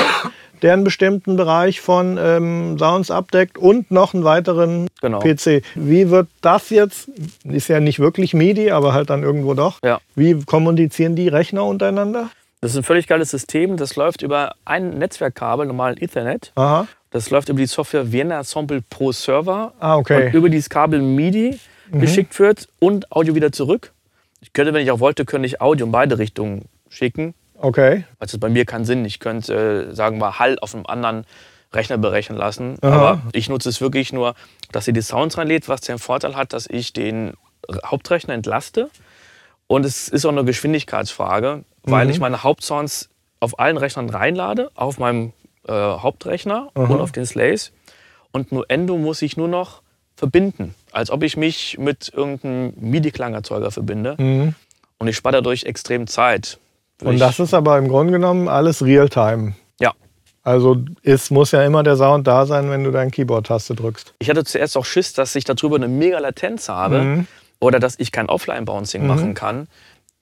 der 0.66 0.74
einen 0.74 0.84
bestimmten 0.84 1.36
Bereich 1.36 1.80
von 1.80 2.18
ähm, 2.20 2.76
Sounds 2.80 3.12
abdeckt 3.12 3.58
und 3.58 3.92
noch 3.92 4.16
einen 4.16 4.24
weiteren 4.24 4.88
Genau. 5.00 5.20
PC. 5.20 5.62
Wie 5.76 6.10
wird 6.10 6.28
das 6.42 6.72
jetzt, 6.72 7.08
ist 7.44 7.68
ja 7.68 7.80
nicht 7.80 8.00
wirklich 8.00 8.34
MIDI, 8.34 8.72
aber 8.72 8.94
halt 8.94 9.12
dann 9.12 9.22
irgendwo 9.22 9.54
doch. 9.54 9.78
Ja. 9.84 10.00
Wie 10.16 10.44
kommunizieren 10.44 11.16
die 11.16 11.28
Rechner 11.28 11.64
untereinander? 11.64 12.32
Das 12.62 12.72
ist 12.72 12.78
ein 12.78 12.84
völlig 12.84 13.06
geiles 13.06 13.30
System. 13.30 13.78
Das 13.78 13.96
läuft 13.96 14.24
über 14.24 14.56
ein 14.66 14.98
Netzwerkkabel, 14.98 15.68
normalen 15.68 15.98
Ethernet. 16.02 16.52
Aha. 16.56 16.88
Das 17.12 17.30
läuft 17.30 17.50
über 17.50 17.60
die 17.60 17.68
Software 17.68 18.12
Vienna 18.12 18.40
Ensemble 18.40 18.82
Pro 18.90 19.12
Server. 19.12 19.74
Ah, 19.80 19.98
okay. 19.98 20.26
Und 20.26 20.34
über 20.34 20.50
dieses 20.50 20.70
Kabel 20.72 21.00
MIDI 21.04 21.60
geschickt 21.92 22.40
wird 22.40 22.68
und 22.80 23.12
Audio 23.12 23.36
wieder 23.36 23.52
zurück. 23.52 23.92
Ich 24.42 24.54
könnte, 24.54 24.74
wenn 24.74 24.82
ich 24.82 24.90
auch 24.90 25.00
wollte, 25.00 25.26
könnte 25.26 25.46
ich 25.46 25.62
Audio 25.62 25.86
in 25.86 25.92
beide 25.92 26.18
Richtungen 26.18 26.66
schicken. 26.90 27.36
Okay. 27.58 28.06
Also 28.20 28.38
bei 28.38 28.50
mir 28.50 28.66
keinen 28.66 28.86
Sinn. 28.86 29.06
Ich 29.06 29.20
könnte, 29.20 29.90
äh, 29.92 29.96
sagen 29.96 30.20
wir, 30.20 30.40
Hall 30.40 30.58
auf 30.62 30.76
einem 30.76 30.86
anderen 30.86 31.26
Rechner 31.74 31.98
berechnen 31.98 32.38
lassen. 32.38 32.78
Aha. 32.82 32.92
Aber 32.96 33.22
ich 33.34 33.50
nutze 33.50 33.70
es 33.70 33.82
wirklich 33.82 34.14
nur, 34.14 34.36
dass 34.72 34.86
sie 34.86 34.94
die 34.94 35.02
Sounds 35.02 35.38
reinlädt, 35.38 35.68
was 35.68 35.82
den 35.82 36.00
Vorteil 36.00 36.36
hat, 36.36 36.54
dass 36.54 36.68
ich 36.68 36.94
den 36.94 37.34
Hauptrechner 37.86 38.34
entlaste. 38.34 38.90
Und 39.68 39.86
es 39.86 40.08
ist 40.10 40.26
auch 40.26 40.30
eine 40.32 40.46
Geschwindigkeitsfrage, 40.46 41.64
weil 41.84 42.06
Mhm. 42.06 42.12
ich 42.12 42.20
meine 42.20 42.44
Hauptsounds 42.44 43.10
auf 43.40 43.60
allen 43.60 43.78
Rechnern 43.78 44.10
reinlade, 44.10 44.70
auf 44.76 45.00
meinem 45.00 45.34
äh, 45.68 45.72
Hauptrechner 45.74 46.70
Aha. 46.76 46.84
und 46.94 47.02
auf 47.02 47.12
den 47.12 47.26
Slays. 47.26 47.72
Und 48.32 48.52
Nuendo 48.52 48.98
muss 48.98 49.22
ich 49.24 49.36
nur 49.38 49.48
noch 49.48 49.82
verbinden, 50.16 50.76
als 50.92 51.10
ob 51.10 51.24
ich 51.24 51.36
mich 51.38 51.78
mit 51.80 52.12
irgendeinem 52.14 52.74
MIDI-Klangerzeuger 52.78 53.72
verbinde. 53.72 54.16
Mhm. 54.20 54.54
Und 55.00 55.08
ich 55.08 55.16
spare 55.16 55.34
dadurch 55.38 55.64
extrem 55.64 56.06
Zeit. 56.08 56.60
Und 57.04 57.20
das 57.20 57.40
ist 57.40 57.54
aber 57.54 57.78
im 57.78 57.88
Grunde 57.88 58.14
genommen 58.14 58.48
alles 58.48 58.84
Realtime. 58.84 59.54
Ja. 59.80 59.92
Also 60.44 60.78
es 61.04 61.30
muss 61.32 61.52
ja 61.52 61.64
immer 61.64 61.84
der 61.84 61.98
Sound 61.98 62.26
da 62.28 62.46
sein, 62.46 62.70
wenn 62.70 62.84
du 62.84 62.92
deine 62.92 63.12
Keyboard-Taste 63.12 63.76
drückst. 63.76 64.14
Ich 64.20 64.30
hatte 64.30 64.44
zuerst 64.46 64.78
auch 64.78 64.86
Schiss, 64.86 65.14
dass 65.14 65.36
ich 65.36 65.44
darüber 65.44 65.76
eine 65.76 65.88
mega 65.88 66.20
Latenz 66.20 66.70
habe 66.70 67.02
Mhm. 67.02 67.28
oder 67.60 67.80
dass 67.80 68.00
ich 68.00 68.12
kein 68.12 68.30
Offline-Bouncing 68.30 69.06
machen 69.06 69.34
kann. 69.34 69.68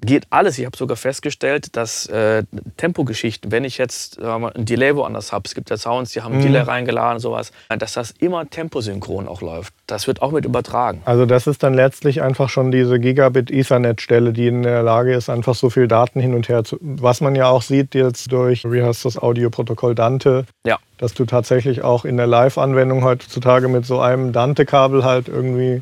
Geht 0.06 0.26
alles. 0.30 0.58
Ich 0.60 0.66
habe 0.66 0.76
sogar 0.76 0.98
festgestellt, 0.98 1.76
dass 1.78 2.08
äh, 2.08 2.44
Tempogeschichten, 2.78 3.52
wenn 3.52 3.64
ich 3.64 3.78
jetzt 3.78 4.20
mal, 4.20 4.52
ein 4.54 4.66
Delay 4.66 4.96
woanders 4.96 5.32
habe, 5.32 5.44
es 5.46 5.56
gibt 5.56 5.70
ja 5.70 5.78
Sounds, 5.78 6.12
die 6.12 6.22
haben 6.22 6.38
Mhm. 6.38 6.42
Delay 6.44 6.62
reingeladen, 6.62 7.20
sowas, 7.20 7.52
dass 7.78 7.94
das 7.94 8.12
immer 8.20 8.50
temposynchron 8.50 9.28
auch 9.28 9.42
läuft. 9.42 9.74
Das 9.88 10.08
wird 10.08 10.22
auch 10.22 10.32
mit 10.32 10.46
übertragen. 10.46 11.02
Also 11.06 11.26
das 11.26 11.48
ist 11.48 11.64
dann 11.64 11.74
letztlich 11.74 12.22
einfach 12.22 12.50
schon 12.50 12.72
diese 12.72 13.00
Gigabit-Ethernet-Stelle, 13.00 14.34
die 14.34 14.48
in 14.48 14.64
der 14.64 14.84
Lage 14.84 15.14
ist, 15.14 15.30
einfach 15.30 15.56
so 15.56 15.70
viel 15.70 15.88
Daten 15.88 16.20
hin 16.20 16.34
und 16.34 16.50
her 16.50 16.64
zu... 16.64 16.78
Was 16.82 17.22
man 17.22 17.36
ja 17.36 17.48
auch 17.48 17.62
sieht 17.62 17.96
jetzt 17.96 18.32
durch, 18.32 18.64
wie 18.66 18.84
heißt 18.84 19.06
das, 19.06 19.18
Audioprotokoll 19.18 19.96
Dante, 19.96 20.46
Ja. 20.66 20.78
dass 20.98 21.14
du 21.14 21.26
tatsächlich 21.26 21.84
auch 21.84 22.06
in 22.06 22.18
der 22.18 22.28
Live-Anwendung 22.28 23.04
heutzutage 23.04 23.68
mit 23.68 23.86
so 23.86 24.00
einem 24.00 24.34
Dante-Kabel 24.34 25.04
halt 25.04 25.28
irgendwie 25.28 25.82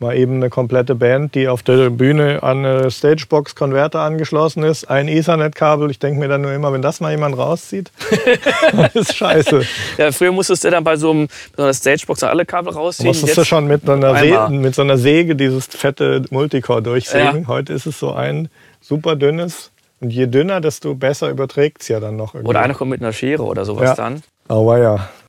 mal 0.00 0.16
eben 0.16 0.34
eine 0.34 0.50
komplette 0.50 0.94
Band, 0.94 1.34
die 1.34 1.48
auf 1.48 1.62
der 1.62 1.90
Bühne 1.90 2.42
an 2.42 2.64
eine 2.64 2.90
Stagebox-Konverter 2.90 4.00
angeschlossen 4.00 4.62
ist, 4.62 4.88
ein 4.88 5.08
Ethernet-Kabel. 5.08 5.90
Ich 5.90 5.98
denke 5.98 6.20
mir 6.20 6.28
dann 6.28 6.42
nur 6.42 6.52
immer, 6.52 6.72
wenn 6.72 6.82
das 6.82 7.00
mal 7.00 7.10
jemand 7.10 7.36
rauszieht, 7.36 7.90
das 8.76 8.94
ist 8.94 9.16
scheiße. 9.16 9.62
Ja, 9.96 10.12
früher 10.12 10.32
musstest 10.32 10.64
du 10.64 10.70
dann 10.70 10.84
bei 10.84 10.96
so, 10.96 11.10
einem, 11.10 11.28
so 11.56 11.62
einer 11.62 11.74
Stagebox 11.74 12.22
alle 12.22 12.44
Kabel 12.44 12.72
rausziehen. 12.72 13.08
Musstest 13.08 13.36
du 13.36 13.44
schon 13.44 13.66
mit, 13.66 13.88
einer 13.88 14.18
Säge, 14.18 14.48
mit 14.50 14.74
so 14.74 14.82
einer 14.82 14.98
Säge 14.98 15.36
dieses 15.36 15.66
fette 15.66 16.22
Multicore 16.30 16.82
durchsägen. 16.82 17.42
Ja. 17.42 17.48
Heute 17.48 17.72
ist 17.72 17.86
es 17.86 17.98
so 17.98 18.12
ein 18.12 18.48
super 18.80 19.16
dünnes. 19.16 19.70
Und 20.00 20.10
je 20.10 20.26
dünner, 20.26 20.60
desto 20.60 20.94
besser 20.94 21.28
überträgt 21.28 21.82
es 21.82 21.88
ja 21.88 21.98
dann 21.98 22.16
noch. 22.16 22.34
Irgendwie. 22.34 22.50
Oder 22.50 22.60
einer 22.60 22.74
kommt 22.74 22.90
mit 22.90 23.00
einer 23.00 23.12
Schere 23.12 23.42
oder 23.42 23.64
sowas 23.64 23.90
ja. 23.90 23.94
dann. 23.94 24.22
Oh, 24.48 24.64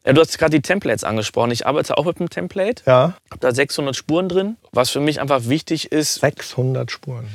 ja. 0.06 0.14
Du 0.14 0.22
hast 0.22 0.38
gerade 0.38 0.52
die 0.52 0.62
Templates 0.62 1.04
angesprochen. 1.04 1.52
Ich 1.52 1.66
arbeite 1.66 1.98
auch 1.98 2.06
mit 2.06 2.20
einem 2.20 2.30
Template. 2.30 2.84
Ja. 2.86 3.14
Habe 3.30 3.40
da 3.40 3.54
600 3.54 3.96
Spuren 3.96 4.30
drin. 4.30 4.58
Was 4.72 4.90
für 4.90 5.00
mich 5.00 5.20
einfach 5.22 5.46
wichtig 5.46 5.92
ist. 5.92 6.16
600 6.16 6.90
Spuren. 6.92 7.28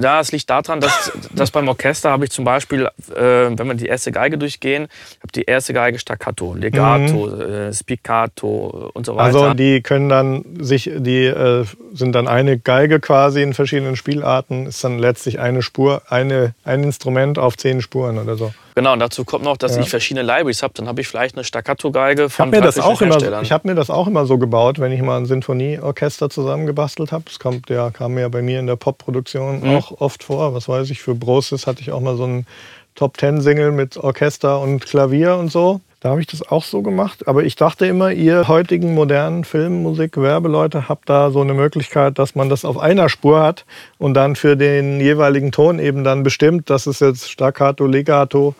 Ja, 0.00 0.18
es 0.18 0.32
liegt 0.32 0.50
daran, 0.50 0.80
dass, 0.80 1.12
dass 1.32 1.52
beim 1.52 1.68
Orchester 1.68 2.10
habe 2.10 2.24
ich 2.24 2.32
zum 2.32 2.44
Beispiel, 2.44 2.86
äh, 3.14 3.14
wenn 3.14 3.68
wir 3.68 3.74
die 3.74 3.86
erste 3.86 4.10
Geige 4.10 4.36
durchgehen, 4.38 4.88
habe 5.20 5.32
die 5.32 5.42
erste 5.42 5.72
Geige 5.72 6.00
Staccato, 6.00 6.54
Legato, 6.54 7.28
mhm. 7.28 7.40
äh, 7.40 7.72
Spiccato 7.72 8.90
und 8.92 9.06
so 9.06 9.14
weiter. 9.14 9.26
Also 9.26 9.54
die 9.54 9.82
können 9.82 10.08
dann 10.08 10.44
sich, 10.58 10.90
die 10.92 11.26
äh, 11.26 11.64
sind 11.92 12.12
dann 12.12 12.26
eine 12.26 12.58
Geige 12.58 12.98
quasi 12.98 13.42
in 13.42 13.54
verschiedenen 13.54 13.94
Spielarten, 13.94 14.66
ist 14.66 14.82
dann 14.82 14.98
letztlich 14.98 15.38
eine 15.38 15.62
Spur, 15.62 16.02
eine, 16.08 16.54
ein 16.64 16.82
Instrument 16.82 17.38
auf 17.38 17.56
zehn 17.56 17.80
Spuren 17.80 18.18
oder 18.18 18.36
so. 18.36 18.52
Genau, 18.74 18.92
und 18.92 18.98
dazu 18.98 19.24
kommt 19.24 19.44
noch, 19.44 19.56
dass 19.56 19.76
ja. 19.76 19.82
ich 19.82 19.88
verschiedene 19.88 20.26
Libraries 20.26 20.64
habe. 20.64 20.74
Dann 20.74 20.88
habe 20.88 21.00
ich 21.00 21.06
vielleicht 21.06 21.36
eine 21.36 21.44
Staccato-Geige 21.44 22.28
von 22.28 22.48
ich 22.48 22.56
mir 22.56 22.60
das 22.60 22.80
auch 22.80 23.00
immer, 23.00 23.42
Ich 23.42 23.52
habe 23.52 23.68
mir 23.68 23.76
das 23.76 23.88
auch 23.88 24.08
immer 24.08 24.26
so 24.26 24.36
gebaut, 24.36 24.80
wenn 24.80 24.90
ich 24.90 25.00
mal 25.00 25.18
ein 25.18 25.26
Sinfonieorchester 25.26 26.28
zusammengebastelt 26.28 27.12
habe. 27.12 27.22
Das 27.26 27.38
kommt, 27.38 27.70
ja, 27.70 27.90
kam 27.90 28.18
ja 28.18 28.28
bei 28.28 28.42
mir 28.42 28.58
in 28.58 28.66
der 28.66 28.74
Popproduktion 28.74 29.60
mhm. 29.60 29.76
auch 29.76 29.83
oft 29.92 30.24
vor. 30.24 30.54
Was 30.54 30.68
weiß 30.68 30.90
ich, 30.90 31.02
für 31.02 31.14
Brosis 31.14 31.66
hatte 31.66 31.80
ich 31.80 31.92
auch 31.92 32.00
mal 32.00 32.16
so 32.16 32.24
einen 32.24 32.46
Top-Ten-Single 32.94 33.72
mit 33.72 33.96
Orchester 33.96 34.60
und 34.60 34.84
Klavier 34.84 35.36
und 35.36 35.50
so. 35.50 35.80
Da 36.00 36.10
habe 36.10 36.20
ich 36.20 36.26
das 36.26 36.46
auch 36.46 36.62
so 36.62 36.82
gemacht. 36.82 37.26
Aber 37.26 37.44
ich 37.44 37.56
dachte 37.56 37.86
immer, 37.86 38.12
ihr 38.12 38.46
heutigen 38.46 38.94
modernen 38.94 39.44
Filmmusik, 39.44 40.18
Werbeleute, 40.18 40.88
habt 40.88 41.08
da 41.08 41.30
so 41.30 41.40
eine 41.40 41.54
Möglichkeit, 41.54 42.18
dass 42.18 42.34
man 42.34 42.50
das 42.50 42.66
auf 42.66 42.78
einer 42.78 43.08
Spur 43.08 43.42
hat 43.42 43.64
und 43.98 44.12
dann 44.12 44.36
für 44.36 44.54
den 44.54 45.00
jeweiligen 45.00 45.50
Ton 45.50 45.78
eben 45.78 46.04
dann 46.04 46.22
bestimmt, 46.22 46.68
das 46.68 46.86
ist 46.86 47.00
jetzt 47.00 47.30
Staccato, 47.30 47.86
Legato 47.86 48.54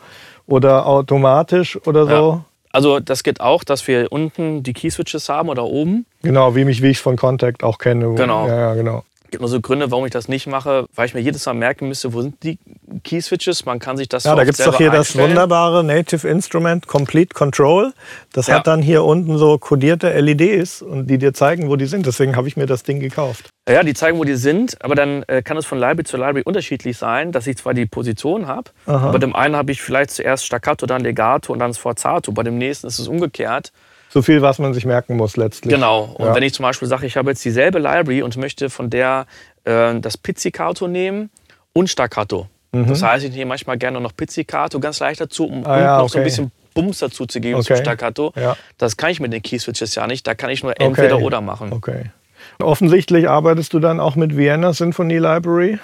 oder 0.47 0.87
automatisch 0.87 1.79
oder 1.85 2.07
so. 2.07 2.11
Ja. 2.11 2.45
Also 2.71 2.99
das 2.99 3.23
geht 3.23 3.39
auch, 3.39 3.63
dass 3.63 3.87
wir 3.87 4.11
unten 4.11 4.63
die 4.63 4.73
Keyswitches 4.73 5.29
haben 5.29 5.47
oder 5.47 5.65
oben. 5.65 6.07
Genau, 6.23 6.55
wie, 6.55 6.65
mich, 6.65 6.81
wie 6.81 6.89
ich 6.89 6.99
von 6.99 7.15
Contact 7.15 7.63
auch 7.63 7.77
kenne. 7.77 8.15
Genau. 8.15 8.47
Ja, 8.47 8.55
ja, 8.55 8.73
genau 8.73 9.03
gibt 9.35 9.41
nur 9.41 9.49
so 9.49 9.59
Gründe, 9.59 9.91
warum 9.91 10.05
ich 10.05 10.13
das 10.13 10.29
nicht 10.29 10.47
mache, 10.47 10.85
weil 10.95 11.07
ich 11.07 11.13
mir 11.13 11.19
jedes 11.19 11.45
Mal 11.45 11.53
merken 11.53 11.89
müsste, 11.89 12.13
wo 12.13 12.21
sind 12.21 12.41
die 12.41 12.57
Key-Switches. 13.03 13.65
Man 13.65 13.79
kann 13.79 13.97
sich 13.97 14.07
das 14.07 14.23
Ja, 14.23 14.31
so 14.31 14.37
da 14.37 14.45
gibt 14.45 14.57
es 14.57 14.63
doch 14.63 14.77
hier 14.77 14.93
einstellen. 14.93 15.25
das 15.25 15.29
wunderbare 15.29 15.83
Native 15.83 16.25
Instrument 16.25 16.87
Complete 16.87 17.33
Control. 17.33 17.91
Das 18.31 18.47
ja. 18.47 18.55
hat 18.55 18.67
dann 18.67 18.81
hier 18.81 19.03
unten 19.03 19.37
so 19.37 19.57
kodierte 19.57 20.17
LEDs 20.17 20.81
und 20.81 21.07
die 21.07 21.17
dir 21.17 21.33
zeigen, 21.33 21.69
wo 21.69 21.75
die 21.75 21.85
sind. 21.85 22.05
Deswegen 22.05 22.37
habe 22.37 22.47
ich 22.47 22.55
mir 22.55 22.65
das 22.65 22.83
Ding 22.83 23.01
gekauft. 23.01 23.49
Ja, 23.67 23.83
die 23.83 23.93
zeigen, 23.93 24.17
wo 24.17 24.23
die 24.23 24.35
sind, 24.35 24.81
aber 24.81 24.95
dann 24.95 25.23
äh, 25.23 25.41
kann 25.41 25.57
es 25.57 25.65
von 25.65 25.79
Library 25.79 26.05
zu 26.05 26.15
Library 26.15 26.43
unterschiedlich 26.45 26.97
sein, 26.97 27.33
dass 27.33 27.45
ich 27.45 27.57
zwar 27.57 27.73
die 27.73 27.87
Position 27.87 28.47
habe, 28.47 28.71
aber 28.85 29.11
bei 29.11 29.17
dem 29.17 29.35
einen 29.35 29.57
habe 29.57 29.73
ich 29.73 29.81
vielleicht 29.81 30.11
zuerst 30.11 30.45
Staccato, 30.45 30.85
dann 30.85 31.01
Legato 31.01 31.51
und 31.51 31.59
dann 31.59 31.73
Sforzato. 31.73 32.31
Bei 32.31 32.43
dem 32.43 32.57
nächsten 32.57 32.87
ist 32.87 32.99
es 32.99 33.09
umgekehrt 33.09 33.73
so 34.15 34.21
viel, 34.21 34.41
was 34.41 34.59
man 34.59 34.73
sich 34.73 34.85
merken 34.85 35.17
muss 35.17 35.35
letztlich. 35.35 35.73
Genau. 35.73 36.15
Und 36.17 36.27
ja. 36.27 36.33
wenn 36.33 36.41
ich 36.41 36.53
zum 36.53 36.63
Beispiel 36.63 36.87
sage, 36.87 37.05
ich 37.05 37.17
habe 37.17 37.31
jetzt 37.31 37.43
dieselbe 37.43 37.79
Library 37.79 38.21
und 38.21 38.37
möchte 38.37 38.69
von 38.69 38.89
der 38.89 39.25
äh, 39.65 39.99
das 39.99 40.17
Pizzicato 40.17 40.87
nehmen 40.87 41.29
und 41.73 41.89
Staccato. 41.89 42.47
Mhm. 42.71 42.87
Das 42.87 43.03
heißt, 43.03 43.25
ich 43.25 43.31
nehme 43.33 43.49
manchmal 43.49 43.77
gerne 43.77 43.99
noch 43.99 44.15
Pizzicato 44.15 44.79
ganz 44.79 45.01
leicht 45.01 45.19
dazu, 45.19 45.47
um 45.47 45.67
ah, 45.67 45.79
ja, 45.81 45.97
noch 45.97 46.03
okay. 46.05 46.11
so 46.11 46.17
ein 46.19 46.23
bisschen 46.23 46.51
Bums 46.73 46.99
dazu 46.99 47.25
zu 47.25 47.41
geben 47.41 47.55
okay. 47.55 47.65
zum 47.65 47.75
Staccato. 47.75 48.31
Ja. 48.37 48.55
Das 48.77 48.95
kann 48.95 49.09
ich 49.09 49.19
mit 49.19 49.33
den 49.33 49.43
Keyswitches 49.43 49.95
ja 49.95 50.07
nicht. 50.07 50.25
Da 50.25 50.33
kann 50.33 50.49
ich 50.49 50.63
nur 50.63 50.79
entweder 50.79 51.15
okay. 51.15 51.23
oder 51.25 51.41
machen. 51.41 51.73
Okay. 51.73 52.11
Offensichtlich 52.59 53.27
arbeitest 53.27 53.73
du 53.73 53.79
dann 53.79 53.99
auch 53.99 54.15
mit 54.15 54.37
Vienna 54.37 54.71
Symphony 54.71 55.17
Library. 55.17 55.77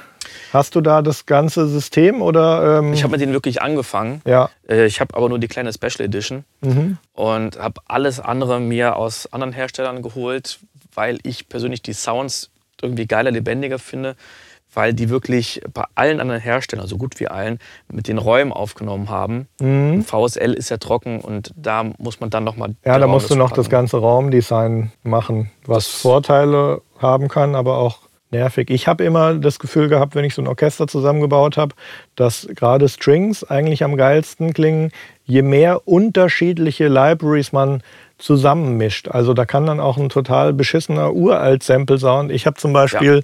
Hast 0.53 0.75
du 0.75 0.81
da 0.81 1.01
das 1.01 1.25
ganze 1.25 1.67
System 1.67 2.21
oder? 2.21 2.79
Ähm 2.79 2.93
ich 2.93 3.03
habe 3.03 3.11
mit 3.11 3.21
denen 3.21 3.33
wirklich 3.33 3.61
angefangen. 3.61 4.21
Ja. 4.25 4.49
Äh, 4.67 4.85
ich 4.85 4.99
habe 4.99 5.15
aber 5.15 5.29
nur 5.29 5.39
die 5.39 5.47
kleine 5.47 5.71
Special 5.73 6.01
Edition 6.01 6.43
mhm. 6.61 6.97
und 7.13 7.59
habe 7.59 7.81
alles 7.85 8.19
andere 8.19 8.59
mir 8.59 8.95
aus 8.95 9.31
anderen 9.31 9.53
Herstellern 9.53 10.01
geholt, 10.01 10.59
weil 10.93 11.19
ich 11.23 11.49
persönlich 11.49 11.81
die 11.81 11.93
Sounds 11.93 12.49
irgendwie 12.81 13.05
geiler, 13.05 13.31
lebendiger 13.31 13.79
finde, 13.79 14.15
weil 14.73 14.93
die 14.93 15.09
wirklich 15.09 15.61
bei 15.73 15.83
allen 15.95 16.19
anderen 16.19 16.41
Herstellern, 16.41 16.87
so 16.87 16.97
gut 16.97 17.19
wie 17.19 17.27
allen, 17.27 17.59
mit 17.91 18.07
den 18.07 18.17
Räumen 18.17 18.53
aufgenommen 18.53 19.09
haben. 19.09 19.47
Mhm. 19.59 20.03
VSL 20.03 20.53
ist 20.53 20.69
ja 20.69 20.77
trocken 20.77 21.19
und 21.19 21.51
da 21.55 21.85
muss 21.97 22.19
man 22.19 22.29
dann 22.29 22.43
nochmal. 22.43 22.75
Ja, 22.85 22.97
da 22.97 23.07
musst 23.07 23.29
du 23.29 23.35
noch 23.35 23.51
das 23.51 23.69
ganze 23.69 23.97
Raumdesign 23.97 24.91
machen, 25.03 25.51
was 25.65 25.85
das 25.85 26.01
Vorteile 26.01 26.81
haben 26.99 27.27
kann, 27.27 27.55
aber 27.55 27.77
auch 27.77 27.99
nervig. 28.31 28.69
Ich 28.69 28.87
habe 28.87 29.03
immer 29.03 29.35
das 29.35 29.59
Gefühl 29.59 29.87
gehabt, 29.89 30.15
wenn 30.15 30.25
ich 30.25 30.33
so 30.33 30.41
ein 30.41 30.47
Orchester 30.47 30.87
zusammengebaut 30.87 31.57
habe, 31.57 31.75
dass 32.15 32.47
gerade 32.55 32.89
Strings 32.89 33.43
eigentlich 33.43 33.83
am 33.83 33.95
geilsten 33.95 34.53
klingen, 34.53 34.91
je 35.25 35.41
mehr 35.41 35.87
unterschiedliche 35.87 36.87
Libraries 36.87 37.51
man 37.51 37.81
zusammenmischt. 38.17 39.07
Also 39.07 39.33
da 39.33 39.45
kann 39.45 39.65
dann 39.65 39.79
auch 39.79 39.97
ein 39.97 40.09
total 40.09 40.53
beschissener 40.53 41.13
Uralt-Sample-Sound. 41.13 42.31
Ich 42.31 42.45
habe 42.45 42.55
zum 42.55 42.71
Beispiel 42.71 43.15
ja. 43.15 43.21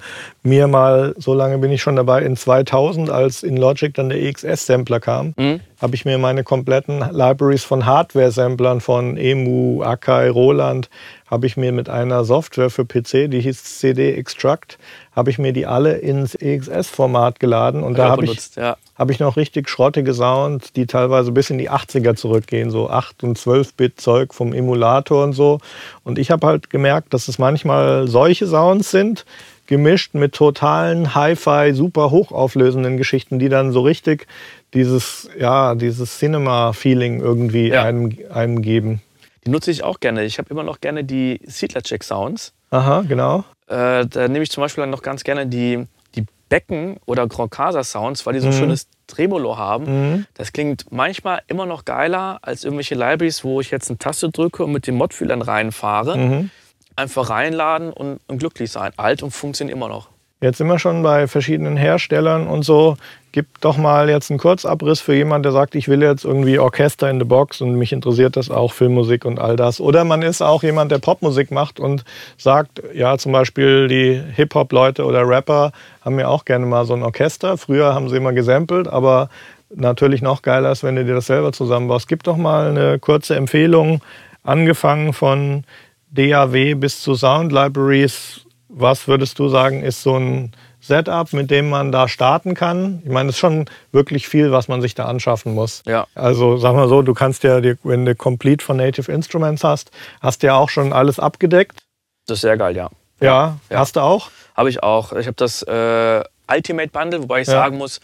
Mir 0.47 0.67
mal, 0.67 1.13
so 1.17 1.33
lange 1.33 1.57
bin 1.57 1.71
ich 1.71 1.81
schon 1.81 1.95
dabei, 1.95 2.23
in 2.23 2.35
2000, 2.35 3.09
als 3.09 3.43
in 3.43 3.57
Logic 3.57 3.93
dann 3.93 4.09
der 4.09 4.21
EXS-Sampler 4.21 4.99
kam, 4.99 5.33
mhm. 5.37 5.59
habe 5.81 5.95
ich 5.95 6.05
mir 6.05 6.17
meine 6.17 6.43
kompletten 6.43 6.99
Libraries 7.11 7.63
von 7.63 7.85
Hardware-Samplern 7.85 8.81
von 8.81 9.17
EMU, 9.17 9.83
Akai, 9.83 10.29
Roland, 10.29 10.89
habe 11.29 11.45
ich 11.45 11.57
mir 11.57 11.71
mit 11.71 11.89
einer 11.89 12.23
Software 12.23 12.69
für 12.69 12.85
PC, 12.85 13.29
die 13.29 13.41
hieß 13.41 13.79
CD 13.79 14.13
Extract, 14.15 14.77
habe 15.13 15.29
ich 15.29 15.37
mir 15.37 15.51
die 15.51 15.65
alle 15.65 15.97
ins 15.97 16.35
EXS-Format 16.35 17.39
geladen 17.39 17.83
und 17.83 17.97
da 17.97 18.09
habe 18.09 18.25
ich, 18.25 18.55
ja. 18.55 18.77
hab 18.95 19.11
ich 19.11 19.19
noch 19.19 19.35
richtig 19.35 19.69
schrottige 19.69 20.13
Sounds, 20.13 20.71
die 20.71 20.85
teilweise 20.85 21.31
bis 21.31 21.49
in 21.49 21.57
die 21.57 21.69
80er 21.69 22.15
zurückgehen, 22.15 22.71
so 22.71 22.89
8 22.89 23.23
und 23.23 23.37
12-Bit-Zeug 23.37 24.33
vom 24.33 24.53
Emulator 24.53 25.23
und 25.23 25.33
so. 25.33 25.59
Und 26.03 26.17
ich 26.17 26.31
habe 26.31 26.47
halt 26.47 26.69
gemerkt, 26.69 27.13
dass 27.13 27.27
es 27.27 27.37
manchmal 27.39 28.07
solche 28.07 28.47
Sounds 28.47 28.89
sind, 28.89 29.25
gemischt 29.67 30.13
mit 30.13 30.33
totalen 30.33 31.13
Hi-Fi, 31.13 31.73
super 31.73 32.09
hochauflösenden 32.09 32.97
Geschichten, 32.97 33.37
die 33.37 33.49
dann 33.49 33.71
so 33.71 33.81
richtig 33.81 34.27
dieses, 34.73 35.29
ja, 35.39 35.75
dieses 35.75 36.17
Cinema-Feeling 36.17 37.19
irgendwie 37.19 37.69
ja. 37.69 37.83
einem, 37.83 38.17
einem 38.31 38.61
geben. 38.61 39.01
Die 39.45 39.51
nutze 39.51 39.71
ich 39.71 39.83
auch 39.83 39.99
gerne. 39.99 40.25
Ich 40.25 40.39
habe 40.39 40.49
immer 40.49 40.63
noch 40.63 40.81
gerne 40.81 41.03
die 41.03 41.39
Siedler-Check 41.45 42.03
Sounds. 42.03 42.53
Aha, 42.69 43.05
genau. 43.07 43.45
Äh, 43.67 44.05
da 44.05 44.27
nehme 44.27 44.43
ich 44.43 44.51
zum 44.51 44.61
Beispiel 44.61 44.81
dann 44.81 44.89
noch 44.89 45.01
ganz 45.01 45.23
gerne 45.23 45.47
die, 45.47 45.85
die 46.15 46.25
Becken- 46.49 46.97
oder 47.05 47.27
Grand 47.27 47.51
Casa 47.51 47.83
Sounds, 47.83 48.25
weil 48.25 48.33
die 48.33 48.39
so 48.39 48.47
ein 48.47 48.53
mhm. 48.53 48.59
schönes 48.59 48.87
Tremolo 49.07 49.57
haben. 49.57 49.85
Mhm. 49.85 50.25
Das 50.33 50.51
klingt 50.51 50.91
manchmal 50.91 51.41
immer 51.47 51.65
noch 51.65 51.85
geiler 51.85 52.39
als 52.41 52.63
irgendwelche 52.63 52.95
Libraries, 52.95 53.43
wo 53.43 53.61
ich 53.61 53.71
jetzt 53.71 53.89
eine 53.89 53.97
Taste 53.97 54.29
drücke 54.29 54.65
und 54.65 54.71
mit 54.71 54.87
den 54.87 54.95
Modfühlern 54.95 55.41
reinfahre. 55.41 56.17
Mhm. 56.17 56.49
Einfach 56.97 57.29
reinladen 57.29 57.93
und, 57.93 58.19
und 58.27 58.39
glücklich 58.39 58.71
sein. 58.71 58.91
Alt 58.97 59.23
und 59.23 59.31
funktioniert 59.31 59.75
immer 59.75 59.87
noch. 59.87 60.09
Jetzt 60.39 60.59
sind 60.59 60.67
wir 60.67 60.77
schon 60.77 61.01
bei 61.01 61.27
verschiedenen 61.27 61.77
Herstellern 61.77 62.45
und 62.45 62.63
so. 62.63 62.95
Gib 63.31 63.59
doch 63.61 63.77
mal 63.77 64.07
jetzt 64.07 64.29
einen 64.29 64.39
Kurzabriss 64.39 64.99
für 64.99 65.15
jemanden, 65.15 65.43
der 65.43 65.51
sagt, 65.51 65.73
ich 65.73 65.87
will 65.87 66.03
jetzt 66.03 66.25
irgendwie 66.25 66.59
Orchester 66.59 67.09
in 67.09 67.17
the 67.17 67.25
Box 67.25 67.59
und 67.59 67.73
mich 67.73 67.91
interessiert 67.91 68.35
das 68.35 68.51
auch, 68.51 68.71
Filmmusik 68.71 69.25
und 69.25 69.39
all 69.39 69.55
das. 69.55 69.79
Oder 69.79 70.03
man 70.03 70.21
ist 70.21 70.43
auch 70.43 70.61
jemand, 70.61 70.91
der 70.91 70.99
Popmusik 70.99 71.49
macht 71.49 71.79
und 71.79 72.03
sagt, 72.37 72.83
ja, 72.93 73.17
zum 73.17 73.31
Beispiel 73.31 73.87
die 73.87 74.21
Hip-Hop-Leute 74.35 75.05
oder 75.05 75.27
Rapper 75.27 75.71
haben 76.05 76.19
ja 76.19 76.27
auch 76.27 76.45
gerne 76.45 76.67
mal 76.67 76.85
so 76.85 76.93
ein 76.93 77.01
Orchester. 77.01 77.57
Früher 77.57 77.95
haben 77.95 78.07
sie 78.07 78.17
immer 78.17 78.33
gesampelt, 78.33 78.87
aber 78.87 79.29
natürlich 79.73 80.21
noch 80.21 80.43
geiler 80.43 80.71
ist, 80.71 80.83
wenn 80.83 80.95
du 80.95 81.03
dir 81.03 81.15
das 81.15 81.25
selber 81.25 81.51
zusammenbaust. 81.51 82.07
Gib 82.07 82.21
doch 82.21 82.37
mal 82.37 82.69
eine 82.69 82.99
kurze 82.99 83.35
Empfehlung, 83.35 84.01
angefangen 84.43 85.13
von 85.13 85.63
DAW 86.09 86.75
bis 86.75 87.01
zu 87.01 87.15
Sound 87.15 87.51
Libraries, 87.51 88.41
was 88.69 89.07
würdest 89.07 89.39
du 89.39 89.49
sagen, 89.49 89.83
ist 89.83 90.03
so 90.03 90.17
ein 90.17 90.53
Setup, 90.79 91.33
mit 91.33 91.51
dem 91.51 91.69
man 91.69 91.91
da 91.91 92.07
starten 92.07 92.53
kann? 92.53 93.01
Ich 93.03 93.11
meine, 93.11 93.29
es 93.29 93.35
ist 93.35 93.39
schon 93.39 93.65
wirklich 93.91 94.27
viel, 94.27 94.51
was 94.51 94.67
man 94.67 94.81
sich 94.81 94.95
da 94.95 95.05
anschaffen 95.05 95.53
muss. 95.53 95.83
Ja. 95.85 96.07
Also 96.15 96.57
sag 96.57 96.75
mal 96.75 96.87
so, 96.87 97.01
du 97.01 97.13
kannst 97.13 97.43
ja, 97.43 97.61
wenn 97.83 98.05
du 98.05 98.15
Complete 98.15 98.63
von 98.63 98.77
Native 98.77 99.11
Instruments 99.11 99.63
hast, 99.63 99.91
hast 100.21 100.43
du 100.43 100.47
ja 100.47 100.55
auch 100.55 100.69
schon 100.69 100.93
alles 100.93 101.19
abgedeckt. 101.19 101.79
Das 102.27 102.37
ist 102.37 102.41
sehr 102.41 102.57
geil, 102.57 102.75
ja. 102.75 102.89
Ja, 103.19 103.57
ja. 103.69 103.79
hast 103.79 103.95
du 103.95 104.01
auch? 104.01 104.29
Habe 104.55 104.69
ich 104.69 104.83
auch. 104.83 105.13
Ich 105.13 105.27
habe 105.27 105.35
das 105.35 105.63
äh, 105.63 106.23
Ultimate 106.49 106.89
Bundle, 106.89 107.21
wobei 107.23 107.41
ich 107.41 107.47
ja. 107.47 107.53
sagen 107.53 107.77
muss, 107.77 107.99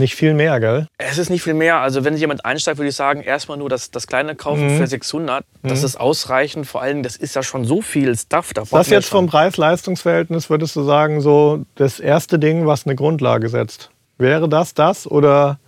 Nicht 0.00 0.14
viel 0.16 0.34
mehr, 0.34 0.58
gell? 0.60 0.86
Es 0.98 1.18
ist 1.18 1.28
nicht 1.30 1.42
viel 1.42 1.54
mehr. 1.54 1.76
Also 1.76 2.04
wenn 2.04 2.16
jemand 2.16 2.44
einsteigt, 2.44 2.78
würde 2.78 2.88
ich 2.88 2.96
sagen, 2.96 3.20
erstmal 3.22 3.58
nur 3.58 3.68
das, 3.68 3.90
das 3.90 4.06
kleine 4.06 4.34
kaufen 4.34 4.74
Mhm. 4.74 4.78
für 4.78 4.86
600. 4.86 5.44
Das 5.62 5.82
ist 5.82 6.00
ausreichend. 6.00 6.66
Vor 6.66 6.80
allem, 6.82 7.02
das 7.02 7.16
ist 7.16 7.36
ja 7.36 7.42
schon 7.42 7.64
so 7.64 7.82
viel 7.82 8.16
Stuff. 8.16 8.52
Da 8.54 8.62
braucht 8.62 8.72
Das 8.72 8.88
man 8.88 8.94
jetzt 8.98 9.08
vom 9.10 9.26
Preis-Leistungs-Verhältnis 9.26 10.48
würdest 10.50 10.74
du 10.74 10.82
sagen, 10.82 11.20
so 11.20 11.64
das 11.76 12.00
erste 12.00 12.38
Ding, 12.38 12.66
was 12.66 12.86
eine 12.86 12.96
Grundlage 12.96 13.48
setzt. 13.48 13.90
Wäre 14.18 14.48
das 14.48 14.74
das 14.74 15.06
oder 15.06 15.58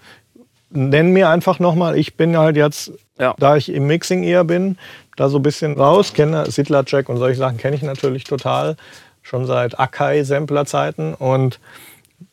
nenn 0.71 1.13
mir 1.13 1.29
einfach 1.29 1.59
nochmal, 1.59 1.99
ich 1.99 2.15
bin 2.17 2.37
halt 2.39 2.57
jetzt, 2.57 2.93
Ja. 3.19 3.35
da 3.39 3.57
ich 3.57 3.71
im 3.73 3.87
Mixing 3.87 4.23
eher 4.25 4.45
bin, 4.45 4.79
da 5.17 5.29
so 5.29 5.39
ein 5.39 5.43
bisschen 5.43 5.75
raus, 5.79 6.15
kenne 6.15 6.51
Sittler 6.51 6.85
Jack 6.87 7.11
und 7.11 7.19
solche 7.19 7.37
Sachen 7.39 7.59
kenne 7.59 7.77
ich 7.77 7.83
natürlich 7.83 8.25
total, 8.25 8.77
schon 9.21 9.45
seit 9.47 9.79
Akai-Sampler-Zeiten 9.79 11.15
und 11.15 11.61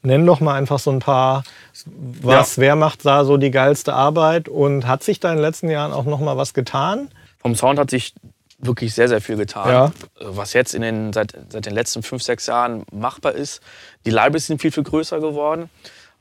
nenn 0.01 0.25
doch 0.25 0.39
mal 0.39 0.55
einfach 0.55 0.79
so 0.79 0.91
ein 0.91 0.99
paar, 0.99 1.43
was, 1.85 2.57
wer 2.57 2.75
macht 2.75 3.05
da 3.05 3.25
so 3.25 3.37
die 3.37 3.51
geilste 3.51 3.93
Arbeit 3.93 4.49
und 4.49 4.87
hat 4.87 5.03
sich 5.03 5.19
da 5.19 5.29
in 5.29 5.37
den 5.37 5.43
letzten 5.43 5.69
Jahren 5.69 5.93
auch 5.93 6.05
nochmal 6.05 6.37
was 6.37 6.53
getan? 6.53 7.09
Vom 7.39 7.55
Sound 7.55 7.79
hat 7.79 7.89
sich 7.89 8.13
wirklich 8.59 8.93
sehr, 8.93 9.07
sehr 9.07 9.21
viel 9.21 9.37
getan. 9.37 9.69
Ja. 9.69 9.85
Äh, 10.19 10.35
Was 10.35 10.53
jetzt 10.53 10.73
in 10.75 10.81
den, 10.81 11.13
seit, 11.13 11.33
seit 11.49 11.65
den 11.65 11.73
letzten 11.73 12.03
fünf, 12.03 12.23
sechs 12.23 12.45
Jahren 12.47 12.83
machbar 12.91 13.33
ist. 13.33 13.61
Die 14.05 14.11
Libraries 14.11 14.47
sind 14.47 14.61
viel, 14.61 14.71
viel 14.71 14.83
größer 14.83 15.19
geworden. 15.19 15.69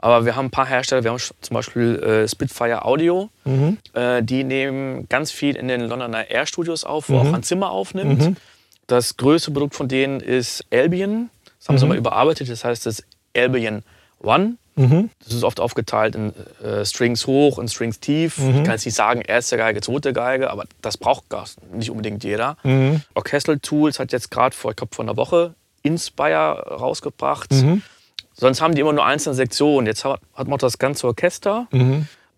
Aber 0.00 0.24
wir 0.24 0.36
haben 0.36 0.46
ein 0.46 0.50
paar 0.50 0.66
Hersteller, 0.66 1.02
wir 1.02 1.10
haben 1.10 1.18
zum 1.18 1.54
Beispiel 1.54 1.96
äh, 1.96 2.28
Spitfire 2.28 2.84
Audio. 2.84 3.30
Äh, 3.94 4.22
die 4.22 4.44
nehmen 4.44 5.08
ganz 5.08 5.32
viel 5.32 5.56
in 5.56 5.66
den 5.66 5.80
Londoner 5.88 6.30
Air 6.30 6.46
Studios 6.46 6.84
auf, 6.84 7.08
wo 7.08 7.18
auch 7.18 7.32
ein 7.32 7.42
Zimmer 7.42 7.72
aufnimmt. 7.72 8.36
Das 8.86 9.16
größte 9.16 9.50
Produkt 9.50 9.74
von 9.74 9.88
denen 9.88 10.20
ist 10.20 10.64
Albion. 10.72 11.30
Das 11.58 11.68
haben 11.68 11.78
sie 11.78 11.86
mal 11.86 11.96
überarbeitet, 11.96 12.48
das 12.48 12.64
heißt 12.64 12.86
das 12.86 13.02
Albion 13.38 13.82
One. 14.20 14.56
Das 15.24 15.34
ist 15.34 15.42
oft 15.42 15.58
aufgeteilt 15.58 16.14
in 16.14 16.32
äh, 16.64 16.84
Strings 16.84 17.26
hoch 17.26 17.58
und 17.58 17.68
Strings 17.68 17.98
tief. 17.98 18.38
Ich 18.38 18.62
kann 18.62 18.72
jetzt 18.74 18.84
nicht 18.84 18.94
sagen, 18.94 19.22
erste 19.22 19.56
Geige, 19.56 19.80
zweite 19.80 20.12
Geige, 20.12 20.50
aber 20.50 20.66
das 20.82 20.96
braucht 20.96 21.28
gar 21.28 21.46
nicht 21.72 21.90
unbedingt 21.90 22.22
jeder. 22.22 22.56
Orchestral 23.14 23.58
Tools 23.58 23.98
hat 23.98 24.12
jetzt 24.12 24.30
gerade 24.30 24.54
vor, 24.54 24.70
ich 24.70 24.76
glaube, 24.76 24.94
vor 24.94 25.04
einer 25.04 25.16
Woche 25.16 25.54
Inspire 25.82 26.64
rausgebracht. 26.78 27.52
Sonst 28.34 28.60
haben 28.60 28.74
die 28.76 28.80
immer 28.82 28.92
nur 28.92 29.04
einzelne 29.04 29.34
Sektionen. 29.34 29.86
Jetzt 29.88 30.04
hat, 30.04 30.20
hat 30.34 30.46
man 30.46 30.58
das 30.58 30.78
ganze 30.78 31.08
Orchester 31.08 31.66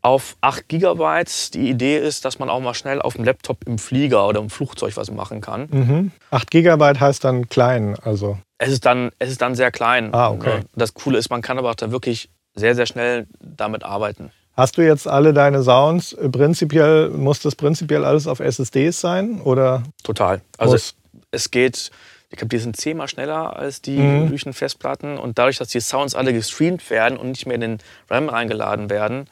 auf 0.02 0.37
8 0.40 0.69
GB. 0.69 1.25
Die 1.54 1.69
Idee 1.69 1.99
ist, 1.99 2.25
dass 2.25 2.38
man 2.38 2.49
auch 2.49 2.61
mal 2.61 2.75
schnell 2.75 3.02
auf 3.02 3.14
dem 3.14 3.25
Laptop 3.25 3.59
im 3.66 3.78
Flieger 3.78 4.26
oder 4.26 4.40
im 4.40 4.50
Flugzeug 4.50 4.97
was 4.97 5.11
machen 5.11 5.40
kann. 5.40 6.12
8 6.30 6.50
Gigabyte 6.50 7.00
heißt 7.00 7.25
dann 7.25 7.49
klein, 7.49 7.97
also. 8.02 8.38
Es 8.59 8.71
ist 8.71 8.85
dann, 8.87 9.11
es 9.19 9.30
ist 9.30 9.40
dann 9.42 9.54
sehr 9.54 9.71
klein. 9.71 10.12
Ah, 10.14 10.30
okay. 10.30 10.59
Ne? 10.59 10.64
Das 10.75 10.95
Coole 10.95 11.19
ist, 11.19 11.30
man 11.30 11.42
kann 11.42 11.59
aber 11.59 11.71
auch 11.71 11.75
da 11.75 11.90
wirklich 11.90 12.28
sehr, 12.54 12.75
sehr 12.75 12.87
schnell 12.87 13.26
damit 13.40 13.85
arbeiten. 13.85 14.30
Hast 14.57 14.76
du 14.76 14.83
jetzt 14.83 15.07
alle 15.07 15.33
deine 15.33 15.62
Sounds 15.62 16.16
prinzipiell, 16.33 17.11
muss 17.11 17.40
das 17.40 17.54
prinzipiell 17.54 18.04
alles 18.04 18.26
auf 18.26 18.40
SSDs 18.40 19.00
sein? 19.00 19.40
Oder 19.42 19.83
Total. 20.02 20.40
Also 20.59 20.73
Muss. 20.75 20.95
es 21.30 21.50
geht, 21.50 21.90
ich 22.30 22.37
glaube, 22.37 22.49
die 22.49 22.59
sind 22.59 22.76
zehnmal 22.76 23.09
schneller 23.09 23.57
als 23.57 23.80
die 23.80 23.97
Mhm. 23.99 24.25
üblichen 24.25 24.52
Festplatten. 24.52 25.16
Und 25.19 25.38
dadurch, 25.38 25.59
dass 25.59 25.69
die 25.69 25.80
Sounds 25.80 26.14
alle 26.14 26.33
gestreamt 26.33 26.90
werden 26.90 27.16
und 27.16 27.30
nicht 27.30 27.47
mehr 27.47 27.54
in 27.54 27.61
den 27.61 27.78
RAM 28.11 28.28
reingeladen 28.28 28.90
werden, 28.90 29.28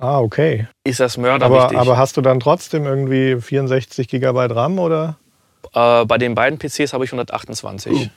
ah, 0.00 0.18
okay. 0.20 0.66
ist 0.84 0.98
das 1.00 1.16
Mörder 1.16 1.46
Aber, 1.46 1.62
wichtig. 1.64 1.78
aber 1.78 1.96
hast 1.96 2.16
du 2.16 2.20
dann 2.20 2.40
trotzdem 2.40 2.86
irgendwie 2.86 3.40
64 3.40 4.08
Gigabyte 4.08 4.54
RAM 4.54 4.78
oder? 4.78 5.16
äh, 5.74 6.04
bei 6.06 6.18
den 6.18 6.34
beiden 6.34 6.58
PCs 6.58 6.92
habe 6.92 7.04
ich 7.04 7.12
128. 7.12 8.10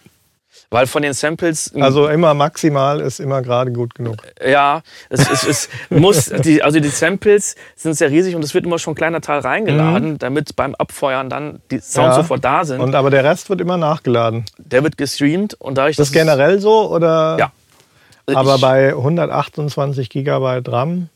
Weil 0.69 0.85
von 0.85 1.01
den 1.01 1.13
Samples, 1.13 1.73
Also 1.79 2.07
immer 2.07 2.33
maximal 2.35 2.99
ist 3.01 3.19
immer 3.19 3.41
gerade 3.41 3.71
gut 3.71 3.95
genug. 3.95 4.17
ja, 4.45 4.81
es, 5.09 5.27
es, 5.29 5.43
es 5.43 5.69
muss, 5.89 6.25
die, 6.25 6.61
also 6.61 6.79
die 6.79 6.89
Samples 6.89 7.55
sind 7.75 7.95
sehr 7.95 8.11
riesig 8.11 8.35
und 8.35 8.43
es 8.43 8.53
wird 8.53 8.65
immer 8.65 8.77
schon 8.77 8.93
ein 8.93 8.95
kleiner 8.95 9.19
Teil 9.21 9.39
reingeladen, 9.39 10.19
damit 10.19 10.55
beim 10.55 10.75
Abfeuern 10.75 11.29
dann 11.29 11.59
die 11.71 11.79
Sounds 11.79 11.95
Mhm. 11.97 12.03
Ja. 12.03 12.13
sofort 12.15 12.45
da 12.45 12.65
sind. 12.65 12.81
Und 12.81 12.93
aber 12.93 13.09
der 13.09 13.23
Rest 13.23 13.49
wird 13.49 13.61
immer 13.61 13.77
nachgeladen. 13.77 14.45
der 14.59 14.83
wird 14.83 14.97
gestreamt 14.97 15.55
und 15.55 15.77
dadurch, 15.77 15.95
Das 15.95 16.07
es- 16.07 16.13
generell 16.13 16.59
so 16.59 16.87
oder? 16.91 17.35
Ja. 17.39 17.51
Also 18.27 18.39
Aber 18.39 18.57
bei 18.59 18.93
128 18.95 20.09
Gigabyte 20.09 20.71
RAM, 20.71 21.09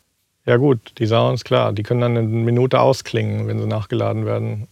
ja 0.47 0.57
gut, 0.57 0.79
die 0.97 1.05
Sounds 1.05 1.43
klar, 1.43 1.73
die 1.73 1.83
können 1.83 2.01
dann 2.01 2.17
eine 2.17 2.25
Minute 2.27 2.79
ausklingen, 2.79 3.47
wenn 3.47 3.59
sie 3.59 3.67
nachgeladen 3.67 4.25
werden. 4.25 4.67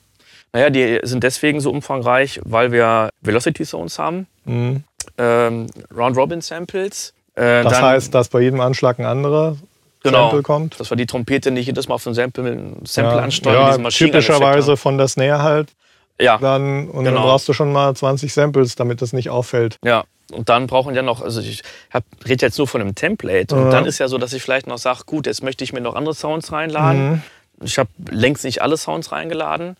Naja, 0.54 0.70
die 0.70 1.00
sind 1.04 1.24
deswegen 1.24 1.60
so 1.60 1.70
umfangreich, 1.70 2.40
weil 2.46 2.72
wir 2.72 3.10
Velocity 3.22 3.64
Zones 3.66 4.00
haben, 4.00 4.26
Mhm. 4.46 4.84
ähm, 5.18 5.68
Round-Robin-Samples. 5.96 7.14
Äh, 7.36 7.64
Das 7.64 7.74
dann- 7.74 7.84
heißt, 7.84 8.14
dass 8.16 8.30
bei 8.30 8.40
jedem 8.42 8.62
Anschlag 8.62 8.98
ein 9.00 9.06
anderer 9.06 9.58
genau, 10.02 10.30
Sample 10.30 10.44
kommt. 10.44 10.80
dass 10.80 10.90
wir 10.90 10.96
die 10.98 11.06
Trompete 11.06 11.52
nicht 11.52 11.68
jedes 11.68 11.88
Mal 11.90 11.96
auf 11.96 12.06
ein 12.08 12.14
Sample, 12.14 12.72
Sample 12.86 13.18
ja, 13.18 13.24
ansteuern, 13.24 13.84
ja, 13.84 13.90
typischerweise 13.90 14.78
von 14.78 14.98
der 14.98 15.08
Snare 15.10 15.44
halt 15.44 15.74
Ja, 16.18 16.38
dann 16.38 16.88
und 16.88 17.04
dann 17.04 17.16
Genau. 17.16 17.26
brauchst 17.28 17.50
du 17.50 17.52
schon 17.54 17.74
mal 17.74 17.94
20 17.94 18.34
Samples, 18.34 18.76
damit 18.76 19.02
das 19.02 19.12
nicht 19.12 19.30
auffällt. 19.30 19.78
ja. 19.84 20.06
Und 20.32 20.50
dann 20.50 20.68
brauchen 20.68 20.96
wir 20.96 21.02
noch, 21.04 21.22
also 21.22 21.40
ich 21.42 21.62
hab, 21.92 22.04
rede 22.28 22.46
jetzt 22.46 22.58
nur 22.58 22.68
von 22.68 22.82
einem 22.82 22.96
Template. 22.96 23.56
Und 23.56 23.66
Ja. 23.66 23.70
dann 23.72 23.86
ist 23.86 24.00
ja 24.00 24.08
so, 24.08 24.18
dass 24.18 24.34
ich 24.34 24.42
vielleicht 24.42 24.68
noch 24.68 24.78
sage, 24.80 25.02
gut, 25.06 25.28
jetzt 25.28 25.44
möchte 25.44 25.64
ich 25.64 25.72
mir 25.74 25.82
noch 25.82 25.96
andere 25.96 26.16
Sounds 26.16 26.52
reinladen. 26.52 27.10
Mhm. 27.12 27.22
Ich 27.64 27.78
habe 27.78 27.90
längst 28.10 28.44
nicht 28.44 28.62
alle 28.62 28.78
Sounds 28.78 29.12
reingeladen. 29.12 29.78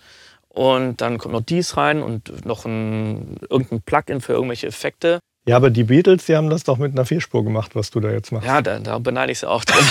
Und 0.50 1.02
dann 1.02 1.18
kommt 1.18 1.34
noch 1.34 1.42
dies 1.42 1.76
rein 1.76 2.02
und 2.02 2.46
noch 2.46 2.64
ein, 2.66 3.38
irgendein 3.50 3.82
Plugin 3.82 4.22
für 4.22 4.34
irgendwelche 4.34 4.68
Effekte. 4.68 5.20
Ja, 5.48 5.58
aber 5.58 5.70
die 5.70 5.84
Beatles, 5.84 6.26
die 6.26 6.36
haben 6.36 6.50
das 6.50 6.64
doch 6.64 6.78
mit 6.78 6.94
einer 6.94 7.06
Vierspur 7.06 7.44
gemacht, 7.44 7.76
was 7.76 7.92
du 7.92 8.00
da 8.00 8.10
jetzt 8.10 8.32
machst. 8.32 8.48
Ja, 8.48 8.62
da, 8.64 8.80
da 8.80 8.98
beneide 8.98 9.32
ich 9.32 9.40
sie 9.40 9.50
auch 9.50 9.64
drin. 9.64 9.86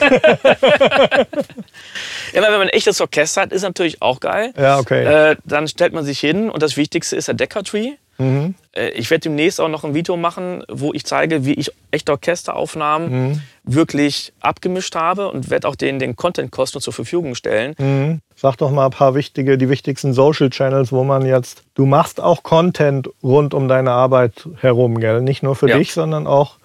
Immer 2.32 2.46
wenn 2.46 2.52
man 2.58 2.62
ein 2.62 2.68
echtes 2.70 3.00
Orchester 3.00 3.42
hat, 3.42 3.52
ist 3.52 3.62
natürlich 3.62 4.02
auch 4.02 4.20
geil. 4.20 4.52
Ja, 4.56 4.78
okay. 4.78 5.04
Äh, 5.32 5.36
dann 5.44 5.68
stellt 5.68 5.92
man 5.92 6.04
sich 6.04 6.18
hin 6.18 6.50
und 6.50 6.62
das 6.62 6.76
Wichtigste 6.76 7.14
ist 7.16 7.28
der 7.28 7.34
Decker-Tree. 7.34 7.92
Mhm. 8.20 8.54
Ich 8.94 9.10
werde 9.10 9.22
demnächst 9.22 9.60
auch 9.60 9.68
noch 9.68 9.82
ein 9.84 9.94
Video 9.94 10.16
machen, 10.16 10.62
wo 10.68 10.92
ich 10.92 11.04
zeige, 11.04 11.44
wie 11.44 11.54
ich 11.54 11.72
echte 11.90 12.12
Orchesteraufnahmen 12.12 13.10
Mhm. 13.32 13.42
wirklich 13.64 14.32
abgemischt 14.40 14.94
habe 14.94 15.28
und 15.30 15.50
werde 15.50 15.66
auch 15.68 15.74
den, 15.76 15.98
den 15.98 16.14
Content-Kosten 16.16 16.80
zur 16.80 16.92
Verfügung 16.92 17.34
stellen. 17.34 17.74
Mhm. 17.78 18.20
Sag 18.36 18.56
doch 18.58 18.70
mal 18.70 18.86
ein 18.86 18.90
paar 18.92 19.14
wichtige, 19.14 19.58
die 19.58 19.68
wichtigsten 19.68 20.12
Social 20.12 20.50
Channels, 20.50 20.92
wo 20.92 21.02
man 21.04 21.26
jetzt, 21.26 21.62
du 21.74 21.86
machst 21.86 22.20
auch 22.20 22.42
Content 22.42 23.08
rund 23.22 23.54
um 23.54 23.68
deine 23.68 23.90
Arbeit 23.90 24.48
herum, 24.60 24.98
gell? 25.00 25.20
Nicht 25.20 25.42
nur 25.42 25.56
für 25.56 25.68
Ja. 25.68 25.78
dich, 25.78 25.92
sondern 25.92 26.26
auch 26.26 26.56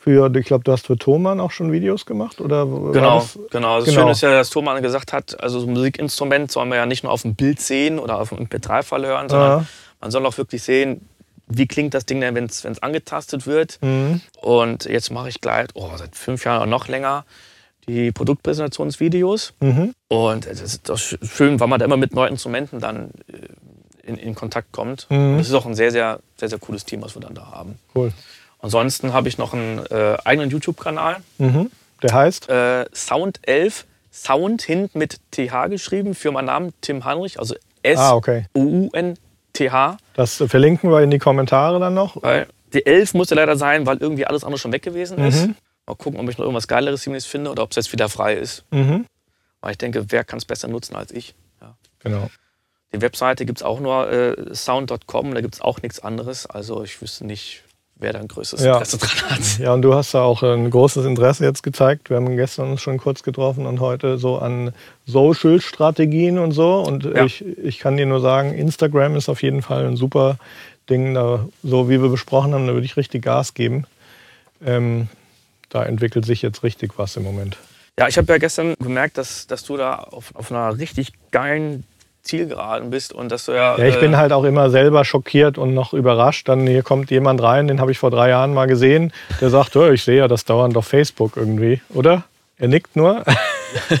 für, 0.00 0.34
ich 0.36 0.46
glaube, 0.46 0.64
du 0.64 0.72
hast 0.72 0.86
für 0.86 0.96
Thomann 0.96 1.40
auch 1.40 1.50
schon 1.50 1.72
Videos 1.72 2.06
gemacht, 2.06 2.40
oder? 2.40 2.64
Genau, 2.66 3.18
das- 3.18 3.38
genau. 3.50 3.76
Das 3.78 3.84
Genau. 3.86 4.00
Schöne 4.00 4.10
ist 4.12 4.20
ja, 4.22 4.30
dass 4.30 4.50
Thomann 4.50 4.80
gesagt 4.82 5.12
hat, 5.12 5.40
also 5.42 5.60
so 5.60 5.66
ein 5.66 5.72
Musikinstrument 5.72 6.50
soll 6.50 6.66
man 6.66 6.78
ja 6.78 6.86
nicht 6.86 7.02
nur 7.04 7.12
auf 7.12 7.22
dem 7.22 7.34
Bild 7.34 7.60
sehen 7.60 7.98
oder 7.98 8.20
auf 8.20 8.28
dem 8.30 8.38
MP3-File 8.38 9.06
hören, 9.06 9.28
sondern 9.28 9.60
Ja. 9.60 9.64
Man 10.00 10.10
soll 10.10 10.24
auch 10.26 10.36
wirklich 10.38 10.62
sehen, 10.62 11.08
wie 11.46 11.66
klingt 11.66 11.94
das 11.94 12.04
Ding 12.06 12.20
denn, 12.20 12.34
wenn 12.34 12.44
es 12.44 12.64
angetastet 12.82 13.46
wird. 13.46 13.78
Mhm. 13.80 14.20
Und 14.40 14.84
jetzt 14.84 15.10
mache 15.10 15.28
ich 15.30 15.40
gleich, 15.40 15.68
oh, 15.74 15.90
seit 15.96 16.14
fünf 16.14 16.44
Jahren 16.44 16.58
oder 16.62 16.70
noch 16.70 16.88
länger, 16.88 17.24
die 17.88 18.12
Produktpräsentationsvideos. 18.12 19.54
Mhm. 19.60 19.94
Und 20.08 20.46
es 20.46 20.60
ist 20.60 20.88
doch 20.88 20.98
schön, 20.98 21.58
weil 21.58 21.68
man 21.68 21.78
da 21.78 21.86
immer 21.86 21.96
mit 21.96 22.14
neuen 22.14 22.32
Instrumenten 22.32 22.80
dann 22.80 23.10
äh, 23.28 24.06
in, 24.06 24.16
in 24.16 24.34
Kontakt 24.34 24.72
kommt. 24.72 25.06
Mhm. 25.10 25.38
Es 25.38 25.48
ist 25.48 25.54
auch 25.54 25.66
ein 25.66 25.74
sehr, 25.74 25.90
sehr, 25.90 26.20
sehr, 26.36 26.48
sehr 26.50 26.58
cooles 26.58 26.84
Team, 26.84 27.02
was 27.02 27.14
wir 27.14 27.22
dann 27.22 27.34
da 27.34 27.46
haben. 27.50 27.78
Cool. 27.94 28.12
Ansonsten 28.60 29.12
habe 29.12 29.28
ich 29.28 29.38
noch 29.38 29.54
einen 29.54 29.78
äh, 29.90 30.16
eigenen 30.24 30.50
YouTube-Kanal, 30.50 31.16
Mhm. 31.38 31.70
Der 32.02 32.12
heißt? 32.12 32.48
äh, 32.48 32.86
Sound 32.94 33.40
11, 33.42 33.86
Sound 34.12 34.62
hinten 34.62 34.98
mit 34.98 35.18
TH 35.32 35.68
geschrieben, 35.68 36.14
für 36.14 36.30
meinen 36.30 36.46
Namen 36.46 36.72
Tim 36.80 37.04
Heinrich, 37.04 37.38
also 37.40 37.54
Ah, 37.96 38.14
S-U-U-N-T-H. 39.58 39.96
Das 40.14 40.42
verlinken 40.46 40.90
wir 40.90 41.00
in 41.00 41.10
die 41.10 41.18
Kommentare 41.18 41.78
dann 41.80 41.94
noch. 41.94 42.22
Weil 42.22 42.48
die 42.72 42.84
11 42.84 43.14
musste 43.14 43.34
leider 43.34 43.56
sein, 43.56 43.86
weil 43.86 43.98
irgendwie 43.98 44.26
alles 44.26 44.44
andere 44.44 44.58
schon 44.58 44.72
weg 44.72 44.82
gewesen 44.82 45.18
ist. 45.18 45.46
Mhm. 45.46 45.54
Mal 45.86 45.94
gucken, 45.94 46.20
ob 46.20 46.28
ich 46.28 46.36
noch 46.36 46.44
irgendwas 46.44 46.68
Geileres 46.68 47.02
demnächst 47.04 47.28
finde 47.28 47.50
oder 47.50 47.62
ob 47.62 47.70
es 47.70 47.76
jetzt 47.76 47.92
wieder 47.92 48.08
frei 48.08 48.34
ist. 48.34 48.64
Mhm. 48.70 49.06
Weil 49.60 49.72
ich 49.72 49.78
denke, 49.78 50.04
wer 50.10 50.24
kann 50.24 50.38
es 50.38 50.44
besser 50.44 50.68
nutzen 50.68 50.94
als 50.94 51.12
ich? 51.12 51.34
Ja. 51.60 51.76
Genau. 52.00 52.30
Die 52.92 53.00
Webseite 53.00 53.44
gibt 53.44 53.58
es 53.58 53.62
auch 53.62 53.80
nur 53.80 54.10
äh, 54.10 54.54
sound.com, 54.54 55.34
da 55.34 55.40
gibt 55.40 55.54
es 55.54 55.60
auch 55.60 55.82
nichts 55.82 56.00
anderes. 56.00 56.46
Also 56.46 56.82
ich 56.84 57.00
wüsste 57.02 57.26
nicht, 57.26 57.64
wer 58.00 58.12
da 58.12 58.20
ein 58.20 58.28
größeres 58.28 58.64
Ja. 58.64 58.74
Interesse 58.74 58.98
dran 58.98 59.30
hat. 59.30 59.58
Ja, 59.58 59.72
und 59.72 59.82
du 59.82 59.94
hast 59.94 60.14
da 60.14 60.22
auch 60.22 60.42
ein 60.42 60.70
großes 60.70 61.04
Interesse 61.04 61.44
jetzt 61.44 61.62
gezeigt. 61.62 62.10
Wir 62.10 62.16
haben 62.16 62.36
gestern 62.36 62.70
uns 62.70 62.80
schon 62.80 62.98
kurz 62.98 63.22
getroffen 63.22 63.66
und 63.66 63.80
heute 63.80 64.18
so 64.18 64.38
an 64.38 64.72
Social-Strategien 65.06 66.38
und 66.38 66.52
so. 66.52 66.80
Und 66.80 67.04
Ja. 67.04 67.24
ich, 67.24 67.44
ich 67.58 67.78
kann 67.78 67.96
dir 67.96 68.06
nur 68.06 68.20
sagen, 68.20 68.54
Instagram 68.54 69.16
ist 69.16 69.28
auf 69.28 69.42
jeden 69.42 69.62
Fall 69.62 69.86
ein 69.86 69.96
super 69.96 70.38
Ding. 70.88 71.14
Da, 71.14 71.46
so 71.62 71.88
wie 71.88 72.00
wir 72.00 72.08
besprochen 72.08 72.54
haben, 72.54 72.66
da 72.66 72.72
würde 72.72 72.86
ich 72.86 72.96
richtig 72.96 73.22
Gas 73.24 73.54
geben. 73.54 73.84
Ähm, 74.64 75.08
da 75.68 75.84
entwickelt 75.84 76.24
sich 76.24 76.42
jetzt 76.42 76.62
richtig 76.62 76.92
was 76.98 77.16
im 77.16 77.22
Moment. 77.24 77.56
Ja, 77.98 78.08
ich 78.08 78.16
habe 78.16 78.32
ja 78.32 78.38
gestern 78.38 78.74
gemerkt, 78.80 79.18
dass, 79.18 79.46
dass 79.48 79.64
du 79.64 79.76
da 79.76 79.96
auf, 79.96 80.34
auf 80.34 80.50
einer 80.52 80.78
richtig 80.78 81.12
geilen 81.30 81.84
Zielgeraden 82.28 82.90
bist 82.90 83.12
und 83.12 83.32
dass 83.32 83.46
du 83.46 83.52
ja. 83.52 83.76
Ja, 83.78 83.84
ich 83.84 83.96
äh, 83.96 84.00
bin 84.00 84.16
halt 84.16 84.32
auch 84.32 84.44
immer 84.44 84.70
selber 84.70 85.04
schockiert 85.04 85.58
und 85.58 85.74
noch 85.74 85.92
überrascht. 85.92 86.48
Dann 86.48 86.66
hier 86.66 86.82
kommt 86.82 87.10
jemand 87.10 87.42
rein, 87.42 87.66
den 87.68 87.80
habe 87.80 87.90
ich 87.90 87.98
vor 87.98 88.10
drei 88.10 88.28
Jahren 88.28 88.54
mal 88.54 88.66
gesehen, 88.66 89.12
der 89.40 89.50
sagt, 89.50 89.74
oh, 89.76 89.90
ich 89.90 90.04
sehe 90.04 90.18
ja 90.18 90.28
das 90.28 90.44
dauernd 90.44 90.76
auf 90.76 90.86
Facebook 90.86 91.36
irgendwie, 91.36 91.80
oder? 91.94 92.24
Er 92.58 92.68
nickt 92.68 92.94
nur. 92.96 93.24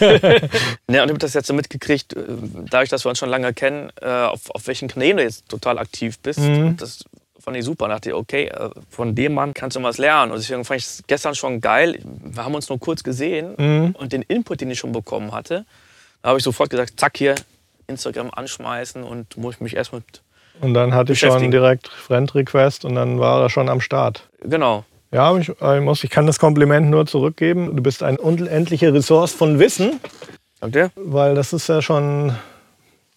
Ja, 0.00 1.02
und 1.02 1.08
ich 1.08 1.10
habe 1.10 1.18
das 1.18 1.34
jetzt 1.34 1.46
so 1.46 1.52
mitgekriegt, 1.52 2.14
äh, 2.16 2.22
dadurch, 2.70 2.88
dass 2.88 3.04
wir 3.04 3.10
uns 3.10 3.18
schon 3.18 3.28
lange 3.28 3.52
kennen, 3.52 3.90
äh, 4.00 4.06
auf, 4.08 4.50
auf 4.50 4.66
welchen 4.66 4.88
Kanälen 4.88 5.18
du 5.18 5.22
jetzt 5.22 5.46
total 5.48 5.78
aktiv 5.78 6.18
bist. 6.20 6.38
Mhm. 6.38 6.76
Das 6.78 7.04
fand 7.38 7.56
ich 7.56 7.64
super. 7.64 7.86
Da 7.88 7.94
dachte 7.94 8.08
ich, 8.08 8.14
okay, 8.14 8.46
äh, 8.46 8.70
von 8.88 9.14
dem 9.14 9.34
Mann 9.34 9.52
kannst 9.52 9.76
du 9.76 9.82
was 9.82 9.98
lernen. 9.98 10.32
Und 10.32 10.38
deswegen 10.38 10.64
fand 10.64 10.80
ich 10.80 10.86
es 10.86 11.02
gestern 11.06 11.34
schon 11.34 11.60
geil. 11.60 11.98
Wir 12.02 12.44
haben 12.44 12.54
uns 12.54 12.68
nur 12.70 12.78
kurz 12.80 13.02
gesehen 13.02 13.54
Mhm. 13.58 13.94
und 13.98 14.12
den 14.14 14.22
Input, 14.22 14.62
den 14.62 14.70
ich 14.70 14.78
schon 14.78 14.92
bekommen 14.92 15.32
hatte, 15.32 15.66
da 16.22 16.30
habe 16.30 16.38
ich 16.38 16.44
sofort 16.44 16.70
gesagt, 16.70 16.94
zack, 16.98 17.18
hier 17.18 17.34
Instagram 17.88 18.30
anschmeißen 18.32 19.02
und 19.02 19.36
muss 19.36 19.56
ich 19.56 19.60
mich 19.60 19.76
erst 19.76 19.92
mit. 19.92 20.04
Und 20.60 20.74
dann 20.74 20.94
hatte 20.94 21.12
ich 21.12 21.20
schon 21.20 21.50
direkt 21.50 21.88
Friend 21.88 22.34
Request 22.34 22.84
und 22.84 22.94
dann 22.94 23.18
war 23.18 23.42
er 23.42 23.50
schon 23.50 23.68
am 23.68 23.80
Start. 23.80 24.28
Genau. 24.42 24.84
Ja, 25.10 25.34
ich, 25.36 25.48
ich, 25.48 25.80
muss, 25.80 26.04
ich 26.04 26.10
kann 26.10 26.26
das 26.26 26.38
Kompliment 26.38 26.90
nur 26.90 27.06
zurückgeben. 27.06 27.74
Du 27.76 27.82
bist 27.82 28.02
eine 28.02 28.18
unendliche 28.18 28.92
Ressource 28.92 29.32
von 29.32 29.58
Wissen, 29.58 30.00
Danke. 30.60 30.90
weil 30.96 31.34
das 31.34 31.52
ist 31.52 31.68
ja 31.68 31.80
schon 31.80 32.34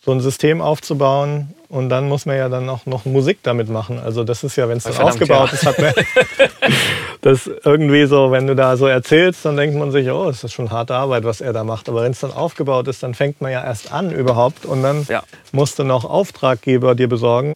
so 0.03 0.11
ein 0.11 0.21
System 0.21 0.61
aufzubauen 0.61 1.53
und 1.67 1.89
dann 1.89 2.07
muss 2.07 2.25
man 2.25 2.37
ja 2.37 2.49
dann 2.49 2.69
auch 2.69 2.85
noch 2.85 3.05
Musik 3.05 3.39
damit 3.43 3.69
machen. 3.69 3.99
Also 3.99 4.23
das 4.23 4.43
ist 4.43 4.55
ja, 4.55 4.69
wenn 4.69 4.77
es 4.77 4.83
dann 4.83 4.93
Verdammt, 4.93 5.21
aufgebaut 5.21 5.49
ja. 5.49 5.53
ist, 5.53 5.65
hat 5.65 5.79
man 5.79 5.93
das 7.21 7.49
irgendwie 7.63 8.05
so, 8.05 8.31
wenn 8.31 8.47
du 8.47 8.55
da 8.55 8.75
so 8.77 8.87
erzählst, 8.87 9.45
dann 9.45 9.55
denkt 9.57 9.75
man 9.77 9.91
sich, 9.91 10.09
oh, 10.09 10.25
das 10.25 10.43
ist 10.43 10.53
schon 10.53 10.71
harte 10.71 10.95
Arbeit, 10.95 11.23
was 11.23 11.39
er 11.41 11.53
da 11.53 11.63
macht. 11.63 11.87
Aber 11.87 12.03
wenn 12.03 12.11
es 12.11 12.19
dann 12.19 12.31
aufgebaut 12.31 12.87
ist, 12.87 13.03
dann 13.03 13.13
fängt 13.13 13.41
man 13.41 13.51
ja 13.51 13.63
erst 13.63 13.91
an 13.93 14.11
überhaupt 14.11 14.65
und 14.65 14.81
dann 14.83 15.05
Ja. 15.09 15.23
musst 15.51 15.77
du 15.79 15.83
noch 15.83 16.03
Auftraggeber 16.05 16.95
dir 16.95 17.07
besorgen. 17.07 17.53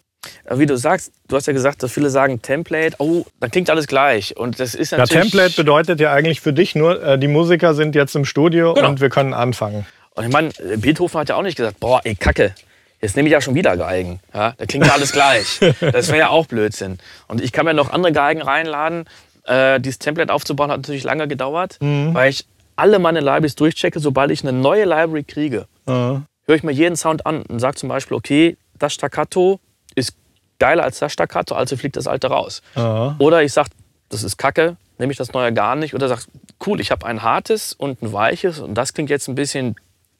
Wie 0.49 0.65
du 0.65 0.75
sagst, 0.77 1.11
du 1.27 1.35
hast 1.35 1.45
ja 1.47 1.53
gesagt, 1.53 1.83
dass 1.83 1.91
viele 1.91 2.09
sagen 2.09 2.41
Template, 2.41 2.95
oh, 2.99 3.25
dann 3.39 3.51
klingt 3.51 3.69
alles 3.69 3.85
gleich. 3.87 4.35
Und 4.37 4.59
das 4.59 4.73
ist 4.75 4.91
Ja, 4.91 4.97
natürlich. 4.99 5.23
Template 5.31 5.55
bedeutet 5.55 5.99
ja 5.99 6.11
eigentlich 6.11 6.41
für 6.41 6.53
dich 6.53 6.73
nur, 6.75 7.01
äh, 7.03 7.19
die 7.19 7.27
Musiker 7.27 7.73
sind 7.75 7.93
jetzt 7.95 8.15
im 8.15 8.25
Studio 8.25 8.73
Genau. 8.73 8.87
und 8.89 9.01
wir 9.01 9.09
können 9.09 9.33
anfangen. 9.33 9.85
Und 10.15 10.25
ich 10.25 10.31
meine, 10.31 10.49
Beethoven 10.77 11.19
hat 11.19 11.29
ja 11.29 11.35
auch 11.35 11.41
nicht 11.43 11.57
gesagt, 11.57 11.79
boah, 11.79 12.01
ey, 12.05 12.15
Kacke, 12.15 12.55
jetzt 13.01 13.15
nehme 13.15 13.27
ich 13.27 13.33
ja 13.33 13.41
schon 13.41 13.53
wieder 13.53 13.77
Geigen. 13.77 14.19
Ja, 14.33 14.53
da 14.57 14.65
klingt 14.65 14.87
ja 14.87 14.93
alles 14.93 15.11
gleich. 15.11 15.59
Das 15.79 16.07
wäre 16.07 16.17
ja 16.19 16.29
auch 16.29 16.47
Blödsinn. 16.47 16.97
Und 17.27 17.41
ich 17.41 17.51
kann 17.51 17.65
mir 17.65 17.73
noch 17.75 17.91
andere 17.91 18.11
Geigen 18.11 18.41
reinladen. 18.41 19.05
Äh, 19.45 19.79
dieses 19.79 19.99
Template 19.99 20.33
aufzubauen 20.33 20.71
hat 20.71 20.77
natürlich 20.77 21.03
lange 21.03 21.27
gedauert, 21.27 21.77
weil 21.79 22.29
ich 22.29 22.45
alle 22.75 22.99
meine 22.99 23.19
Libraries 23.19 23.55
durchchecke, 23.55 23.99
sobald 23.99 24.31
ich 24.31 24.43
eine 24.43 24.53
neue 24.53 24.85
Library 24.85 25.23
kriege. 25.23 25.67
Ja. 25.87 26.23
Höre 26.47 26.55
ich 26.55 26.63
mir 26.63 26.71
jeden 26.71 26.95
Sound 26.95 27.25
an 27.25 27.41
und 27.43 27.59
sage 27.59 27.75
zum 27.75 27.89
Beispiel, 27.89 28.17
okay, 28.17 28.57
das 28.77 28.93
Staccato 28.93 29.59
ist 29.95 30.15
geiler 30.59 30.83
als 30.83 30.99
das 30.99 31.13
Staccato, 31.13 31.55
also 31.55 31.77
fliegt 31.77 31.95
das 31.95 32.07
alte 32.07 32.27
raus. 32.27 32.61
Ja. 32.75 33.15
Oder 33.19 33.43
ich 33.43 33.53
sage, 33.53 33.69
das 34.09 34.23
ist 34.23 34.37
Kacke, 34.37 34.77
nehme 34.97 35.11
ich 35.11 35.17
das 35.17 35.33
neue 35.33 35.53
gar 35.53 35.75
nicht. 35.75 35.93
Oder 35.93 36.07
sag, 36.07 36.25
cool, 36.65 36.79
ich 36.79 36.91
habe 36.91 37.05
ein 37.05 37.23
hartes 37.23 37.73
und 37.73 38.01
ein 38.01 38.13
weiches 38.13 38.59
und 38.59 38.75
das 38.75 38.93
klingt 38.93 39.09
jetzt 39.09 39.27
ein 39.27 39.35
bisschen 39.35 39.75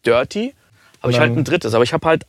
dirty, 0.05 0.53
habe 1.01 1.11
ich 1.11 1.19
halt 1.19 1.35
ein 1.35 1.43
drittes. 1.43 1.73
Aber 1.73 1.83
ich 1.83 1.93
habe 1.93 2.07
halt 2.07 2.25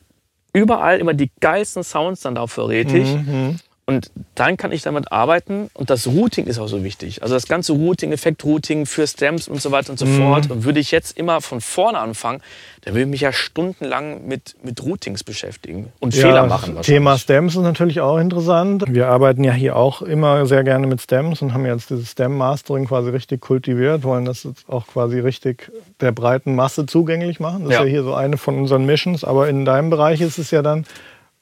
überall 0.53 0.99
immer 0.99 1.15
die 1.15 1.31
geilsten 1.41 1.83
Sounds 1.85 2.21
dann 2.23 2.35
da 2.35 2.47
vorrätig. 2.47 3.07
Mhm. 3.07 3.59
Und 3.88 4.11
dann 4.35 4.57
kann 4.57 4.72
ich 4.72 4.83
damit 4.83 5.12
arbeiten 5.12 5.70
und 5.75 5.90
das 5.90 6.09
Routing 6.09 6.46
ist 6.46 6.59
auch 6.59 6.66
so 6.66 6.83
wichtig. 6.83 7.22
Also 7.22 7.35
das 7.35 7.46
ganze 7.46 7.72
Routing, 7.72 8.11
Effekt-Routing 8.11 8.85
für 8.85 9.07
Stems 9.07 9.46
und 9.46 9.62
so 9.62 9.70
weiter 9.70 9.90
und 9.90 9.99
so 10.01 10.07
Mhm. 10.07 10.18
fort. 10.18 10.51
Und 10.51 10.64
würde 10.64 10.81
ich 10.81 10.90
jetzt 10.90 11.16
immer 11.16 11.40
von 11.40 11.61
vorne 11.61 11.99
anfangen, 12.01 12.42
dann 12.85 12.94
würde 12.94 13.03
ich 13.03 13.09
mich 13.09 13.20
ja 13.20 13.33
stundenlang 13.33 14.27
mit, 14.27 14.57
mit 14.64 14.83
Routings 14.83 15.22
beschäftigen 15.22 15.92
und 16.01 16.16
Fehler 16.16 16.46
machen. 16.49 16.77
Thema 16.83 17.16
Stems 17.16 17.55
ist 17.55 17.62
natürlich 17.62 18.01
auch 18.01 18.18
interessant. 18.18 18.83
Wir 18.88 19.07
arbeiten 19.07 19.44
ja 19.44 19.53
hier 19.53 19.77
auch 19.77 20.03
immer 20.03 20.46
sehr 20.46 20.64
gerne 20.64 20.88
mit 20.88 21.01
Stems 21.01 21.40
und 21.40 21.55
haben 21.55 21.64
jetzt 21.64 21.90
dieses 21.90 22.11
Stem-Mastering 22.11 22.87
quasi 22.87 23.11
richtig 23.11 23.40
kultiviert, 23.40 24.03
wollen 24.03 24.25
das 24.25 24.42
jetzt 24.42 24.68
auch 24.68 24.88
quasi 24.88 25.20
richtig 25.20 25.70
der 26.01 26.11
breiten 26.11 26.57
Masse 26.57 26.87
zugänglich 26.87 27.38
machen. 27.38 27.62
Das 27.64 27.75
Ja. 27.75 27.79
ist 27.83 27.85
ja 27.87 27.90
hier 27.90 28.03
so 28.03 28.14
eine 28.14 28.37
von 28.37 28.59
unseren 28.59 28.85
Missions. 28.85 29.22
Aber 29.22 29.49
in 29.49 29.64
deinem 29.64 29.90
Bereich 29.90 30.20
ist 30.20 30.38
es 30.38 30.51
ja 30.51 30.62
dann 30.62 30.85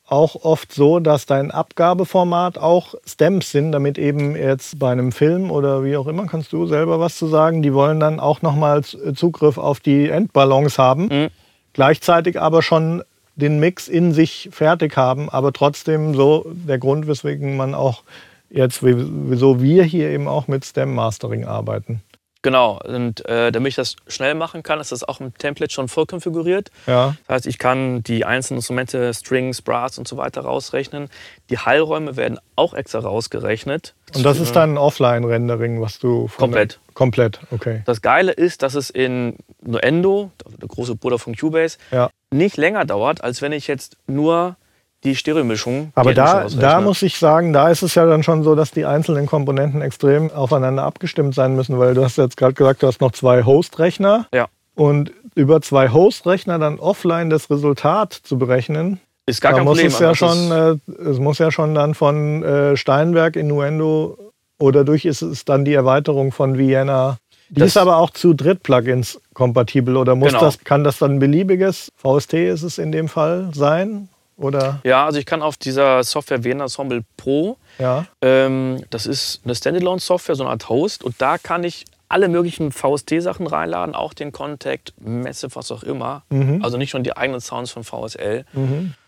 auch 0.07 0.45
oft 0.45 0.73
so, 0.73 1.01
dass 1.01 1.25
dein 1.27 1.51
Abgabeformat 1.51 2.59
auch 2.59 2.95
Stems 3.07 3.51
sind, 3.51 3.73
damit 3.73 3.97
eben 3.99 4.37
jetzt 4.37 4.79
bei 4.79 4.93
einem 4.93 5.13
Film 5.13 5.51
oder 5.51 5.83
wie 5.83 5.97
auch 5.97 6.07
immer, 6.07 6.27
kannst 6.27 6.53
du 6.53 6.67
selber 6.67 7.01
was 7.01 7.17
zu 7.17 7.27
sagen, 7.27 7.63
die 7.63 7.73
wollen 7.73 8.01
dann 8.01 8.21
auch 8.21 8.43
nochmal 8.43 8.83
Zugriff 8.83 9.57
auf 9.57 9.81
die 9.81 10.09
Endballons 10.11 10.79
haben, 10.79 11.07
Mhm. 11.07 11.29
gleichzeitig 11.73 12.39
aber 12.41 12.61
schon 12.63 13.03
den 13.37 13.59
Mix 13.59 13.89
in 13.89 14.13
sich 14.13 14.51
fertig 14.53 14.97
haben, 14.97 15.29
aber 15.31 15.53
trotzdem 15.53 16.15
so 16.15 16.45
der 16.69 16.79
Grund, 16.79 17.07
weswegen 17.09 17.57
man 17.57 17.75
auch 17.75 18.03
jetzt, 18.51 18.85
wie- 18.85 18.95
wieso 19.31 19.61
wir 19.63 19.83
hier 19.85 20.11
eben 20.11 20.29
auch 20.29 20.47
mit 20.49 20.65
Stem 20.65 20.95
Mastering 20.95 21.45
arbeiten. 21.45 22.03
Genau, 22.45 22.79
und 22.85 23.25
äh, 23.27 23.51
damit 23.53 23.71
ich 23.71 23.75
das 23.77 23.97
schnell 24.07 24.35
machen 24.35 24.63
kann, 24.63 24.79
ist 24.79 24.93
das 24.93 25.03
auch 25.03 25.19
im 25.19 25.33
Template 25.33 25.73
schon 25.73 25.89
vorkonfiguriert. 25.89 26.71
Ja, 26.87 27.17
Das 27.27 27.37
heißt, 27.37 27.47
ich 27.47 27.59
kann 27.59 28.03
die 28.03 28.27
einzelnen 28.27 28.59
Instrumente, 28.59 29.15
Strings, 29.15 29.63
Brass 29.63 29.97
und 29.97 30.07
so 30.07 30.19
weiter 30.19 30.43
rausrechnen. 30.43 31.09
Die 31.49 31.57
Heilräume 31.57 32.17
werden 32.19 32.39
auch 32.55 32.75
extra 32.75 32.99
rausgerechnet. 32.99 33.95
und 34.15 34.27
das 34.27 34.39
ist 34.41 34.55
dann 34.55 34.75
ein 34.75 34.79
Offline-Rendering, 34.79 35.81
was 35.81 35.99
du 35.99 36.29
von 36.29 36.43
Komplett. 36.51 36.81
Komplett, 36.93 37.41
okay. 37.51 37.83
Das 37.87 38.03
Geile 38.03 38.33
ist, 38.33 38.63
dass 38.63 38.75
es 38.75 38.91
in 38.91 39.39
Nuendo, 39.63 40.31
der 40.61 40.69
große 40.69 40.97
Bruder 40.97 41.19
von 41.19 41.35
Cubase, 41.35 41.79
Ja. 41.91 42.11
nicht 42.31 42.59
länger 42.59 42.85
dauert, 42.85 43.25
als 43.25 43.41
wenn 43.41 43.53
ich 43.53 43.67
jetzt 43.69 43.97
nur 44.07 44.57
die 45.05 45.15
Stereomischung. 45.17 45.93
Aber 45.95 46.11
die 46.11 46.17
da, 46.17 46.47
da 46.49 46.81
muss 46.81 47.03
ich 47.03 47.19
sagen, 47.19 47.53
da 47.53 47.69
ist 47.69 47.83
es 47.83 47.95
ja 47.95 48.07
dann 48.07 48.23
schon 48.23 48.43
so, 48.43 48.55
dass 48.55 48.71
die 48.71 48.85
einzelnen 48.87 49.27
Komponenten 49.27 49.83
extrem 49.83 50.31
aufeinander 50.31 50.83
abgestimmt 50.85 51.35
sein 51.35 51.55
müssen, 51.57 51.79
weil 51.79 51.95
du 51.95 52.03
hast 52.05 52.17
jetzt 52.19 52.37
gerade 52.37 52.55
gesagt, 52.55 52.83
du 52.83 52.87
hast 52.87 53.01
noch 53.01 53.13
zwei 53.13 53.45
Host-Rechner 53.45 54.27
Ja, 54.35 54.47
und 54.75 55.13
über 55.35 55.61
zwei 55.61 55.91
Host-Rechner 55.91 56.59
dann 56.59 56.79
offline 56.79 57.29
das 57.31 57.51
Resultat 57.51 58.13
zu 58.13 58.39
berechnen. 58.39 59.01
ist 59.27 59.41
gar 59.41 59.53
da 59.53 59.59
kein 59.59 59.65
muss 59.67 59.79
Problem. 59.79 59.93
es 59.93 59.99
ja 59.99 60.15
schon, 60.15 60.51
äh, 60.53 61.09
es 61.11 61.19
muss 61.19 61.39
ja 61.39 61.51
schon 61.51 61.75
dann 61.75 61.95
von 61.95 62.43
äh, 62.43 62.77
Steinberg 62.77 63.37
in 63.37 63.49
Nuendo 63.49 64.19
oder 64.59 64.85
durch 64.85 65.05
ist 65.05 65.23
es 65.23 65.45
dann 65.45 65.65
die 65.65 65.75
Erweiterung 65.75 66.31
von 66.33 66.57
Vienna. 66.59 67.17
Die 67.51 67.61
Das- 67.61 67.69
ist 67.71 67.77
aber 67.77 67.97
auch 67.99 68.11
zu 68.11 68.33
Dritt-Plugins 68.35 69.21
kompatibel 69.35 69.97
oder 69.97 70.15
muss 70.15 70.29
Genau. 70.29 70.41
das, 70.41 70.61
kann 70.61 70.83
das 70.85 70.99
dann 70.99 71.13
ein 71.17 71.19
beliebiges 71.19 71.91
VST 71.97 72.35
ist 72.49 72.63
es 72.63 72.79
in 72.79 72.91
dem 72.93 73.09
Fall 73.09 73.51
sein? 73.55 74.09
Oder 74.37 74.81
Ja, 74.85 75.07
also 75.07 75.19
ich 75.19 75.27
kann 75.27 75.43
auf 75.43 75.57
dieser 75.57 76.03
Software 76.03 76.43
WN 76.45 76.61
Ensemble 76.61 77.05
Pro 77.17 77.57
ja? 77.79 78.07
Ähm, 78.23 78.85
das 78.91 79.07
ist 79.07 79.41
eine 79.45 79.55
Standalone-Software, 79.55 80.35
so 80.35 80.45
eine 80.45 80.51
Art 80.51 80.69
Host. 80.69 81.05
Und 81.05 81.17
da 81.19 81.39
kann 81.39 81.65
ich 81.65 81.85
alle 82.09 82.29
möglichen 82.29 82.71
VST-Sachen 82.71 83.47
reinladen, 83.47 83.95
auch 83.95 84.15
den 84.15 84.31
Contact, 84.33 84.95
Messe, 85.01 85.49
was 85.55 85.73
auch 85.73 85.83
immer. 85.83 86.23
Mhm. 86.31 86.63
Also 86.63 86.77
nicht 86.77 86.95
nur 86.95 87.03
die 87.03 87.17
eigenen 87.17 87.41
Sounds 87.41 87.71
von 87.73 87.83
VSL. 87.83 88.45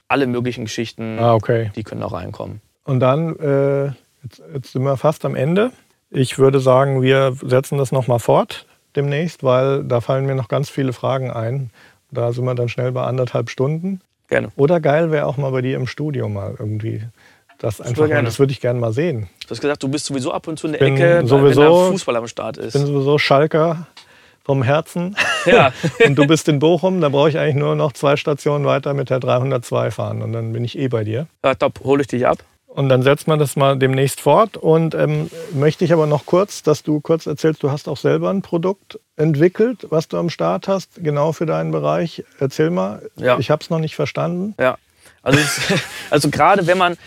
Alle 0.08 0.26
möglichen 0.26 0.64
Geschichten, 0.64 1.18
Ah, 1.18 1.34
okay. 1.34 1.70
die 1.76 1.82
können 1.82 2.00
da 2.00 2.08
reinkommen. 2.08 2.60
Und 2.84 3.00
dann, 3.00 3.36
äh, 3.38 3.86
jetzt, 4.22 4.42
jetzt 4.54 4.72
sind 4.72 4.82
wir 4.82 4.96
fast 4.96 5.24
am 5.24 5.34
Ende. 5.34 5.72
Ich 6.10 6.38
würde 6.38 6.60
sagen, 6.60 7.02
wir 7.02 7.36
setzen 7.42 7.78
das 7.78 7.92
nochmal 7.92 8.18
fort 8.20 8.66
demnächst, 8.94 9.44
weil 9.44 9.84
da 9.84 10.00
fallen 10.00 10.26
mir 10.26 10.34
noch 10.34 10.48
ganz 10.48 10.70
viele 10.70 10.92
Fragen 10.92 11.30
ein. 11.30 11.70
Da 12.10 12.32
sind 12.32 12.44
wir 12.44 12.54
dann 12.54 12.68
schnell 12.68 12.92
bei 12.92 13.04
anderthalb 13.04 13.50
Stunden. 13.50 14.00
Gerne. 14.28 14.48
Oder 14.56 14.80
geil 14.80 15.10
wäre 15.10 15.26
auch 15.26 15.36
mal 15.36 15.50
bei 15.52 15.62
dir 15.62 15.76
im 15.76 15.86
Studio 15.86 16.28
mal 16.28 16.54
irgendwie. 16.58 17.02
Das 17.58 17.80
einfach 17.80 18.02
mal, 18.02 18.08
gerne. 18.08 18.24
das 18.26 18.38
würde 18.38 18.52
ich 18.52 18.60
gerne 18.60 18.78
mal 18.80 18.92
sehen. 18.92 19.28
Du 19.44 19.50
hast 19.50 19.60
gesagt, 19.60 19.82
du 19.82 19.88
bist 19.88 20.04
sowieso 20.06 20.30
ab 20.32 20.46
und 20.46 20.58
zu 20.58 20.66
in 20.66 20.74
der 20.74 20.80
Bin 20.80 20.94
Ecke, 20.96 21.26
sowieso- 21.26 21.60
wenn 21.62 21.68
da 21.84 21.90
Fußball 21.90 22.16
am 22.16 22.26
Start 22.28 22.58
ist. 22.58 22.74
Ich 22.74 22.80
bin 22.82 22.86
sowieso 22.86 23.16
Schalker 23.18 23.86
vom 24.44 24.62
Herzen. 24.62 25.16
Ja. 25.46 25.72
Und 26.04 26.16
du 26.16 26.26
bist 26.26 26.48
in 26.48 26.58
Bochum, 26.58 27.00
da 27.00 27.08
brauche 27.08 27.28
ich 27.28 27.38
eigentlich 27.38 27.54
nur 27.54 27.76
noch 27.76 27.92
zwei 27.92 28.16
Stationen 28.16 28.64
weiter 28.66 28.94
mit 28.94 29.10
der 29.10 29.20
302 29.20 29.92
fahren 29.92 30.20
und 30.22 30.32
dann 30.32 30.52
bin 30.52 30.64
ich 30.64 30.76
eh 30.76 30.88
bei 30.88 31.04
dir. 31.04 31.28
ja, 31.44 31.54
top, 31.54 31.78
hole 31.84 32.00
ich 32.02 32.08
dich 32.08 32.26
ab. 32.26 32.38
Und 32.76 32.90
dann 32.90 33.02
setzt 33.02 33.26
man 33.26 33.38
das 33.38 33.56
mal 33.56 33.78
demnächst 33.78 34.20
fort. 34.20 34.56
Und 34.58 34.94
ähm, 34.94 35.30
möchte 35.54 35.84
ich 35.84 35.92
aber 35.94 36.06
noch 36.06 36.26
kurz, 36.26 36.62
dass 36.62 36.82
du 36.82 37.00
kurz 37.00 37.26
erzählst, 37.26 37.62
du 37.62 37.70
hast 37.70 37.88
auch 37.88 37.96
selber 37.96 38.28
ein 38.30 38.42
Produkt 38.42 39.00
entwickelt, 39.16 39.86
was 39.88 40.08
du 40.08 40.18
am 40.18 40.28
Start 40.28 40.68
hast, 40.68 41.02
genau 41.02 41.32
für 41.32 41.46
deinen 41.46 41.70
Bereich. 41.72 42.22
Erzähl 42.38 42.68
mal. 42.70 43.02
Ja. 43.16 43.38
Ich 43.38 43.50
habe 43.50 43.62
es 43.62 43.70
noch 43.70 43.78
nicht 43.78 43.96
verstanden. 43.96 44.54
Ja. 44.60 44.76
Also, 45.22 45.38
also 46.10 46.28
gerade 46.30 46.66
wenn 46.66 46.76
man, 46.76 46.98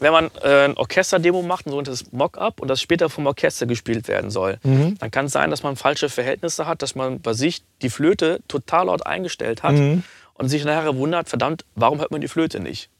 wenn 0.00 0.12
man 0.12 0.30
äh, 0.42 0.66
ein 0.66 0.76
Orchesterdemo 0.76 1.40
macht, 1.40 1.64
ein 1.66 1.70
sogenanntes 1.70 2.12
Mock-up, 2.12 2.60
und 2.60 2.68
das 2.68 2.82
später 2.82 3.08
vom 3.08 3.26
Orchester 3.26 3.64
gespielt 3.64 4.08
werden 4.08 4.30
soll, 4.30 4.58
Mhm. 4.62 4.98
dann 4.98 5.10
kann 5.10 5.24
es 5.26 5.32
sein, 5.32 5.50
dass 5.50 5.62
man 5.62 5.76
falsche 5.76 6.10
Verhältnisse 6.10 6.66
hat, 6.66 6.82
dass 6.82 6.94
man 6.94 7.20
bei 7.22 7.32
sich 7.32 7.62
die 7.80 7.88
Flöte 7.88 8.40
total 8.48 8.86
laut 8.86 9.06
eingestellt 9.06 9.62
hat 9.62 9.72
Mhm. 9.72 10.02
und 10.34 10.50
sich 10.50 10.62
nachher 10.66 10.94
wundert, 10.96 11.30
verdammt, 11.30 11.64
warum 11.74 12.00
hört 12.00 12.10
man 12.10 12.20
die 12.20 12.28
Flöte 12.28 12.60
nicht? 12.60 12.90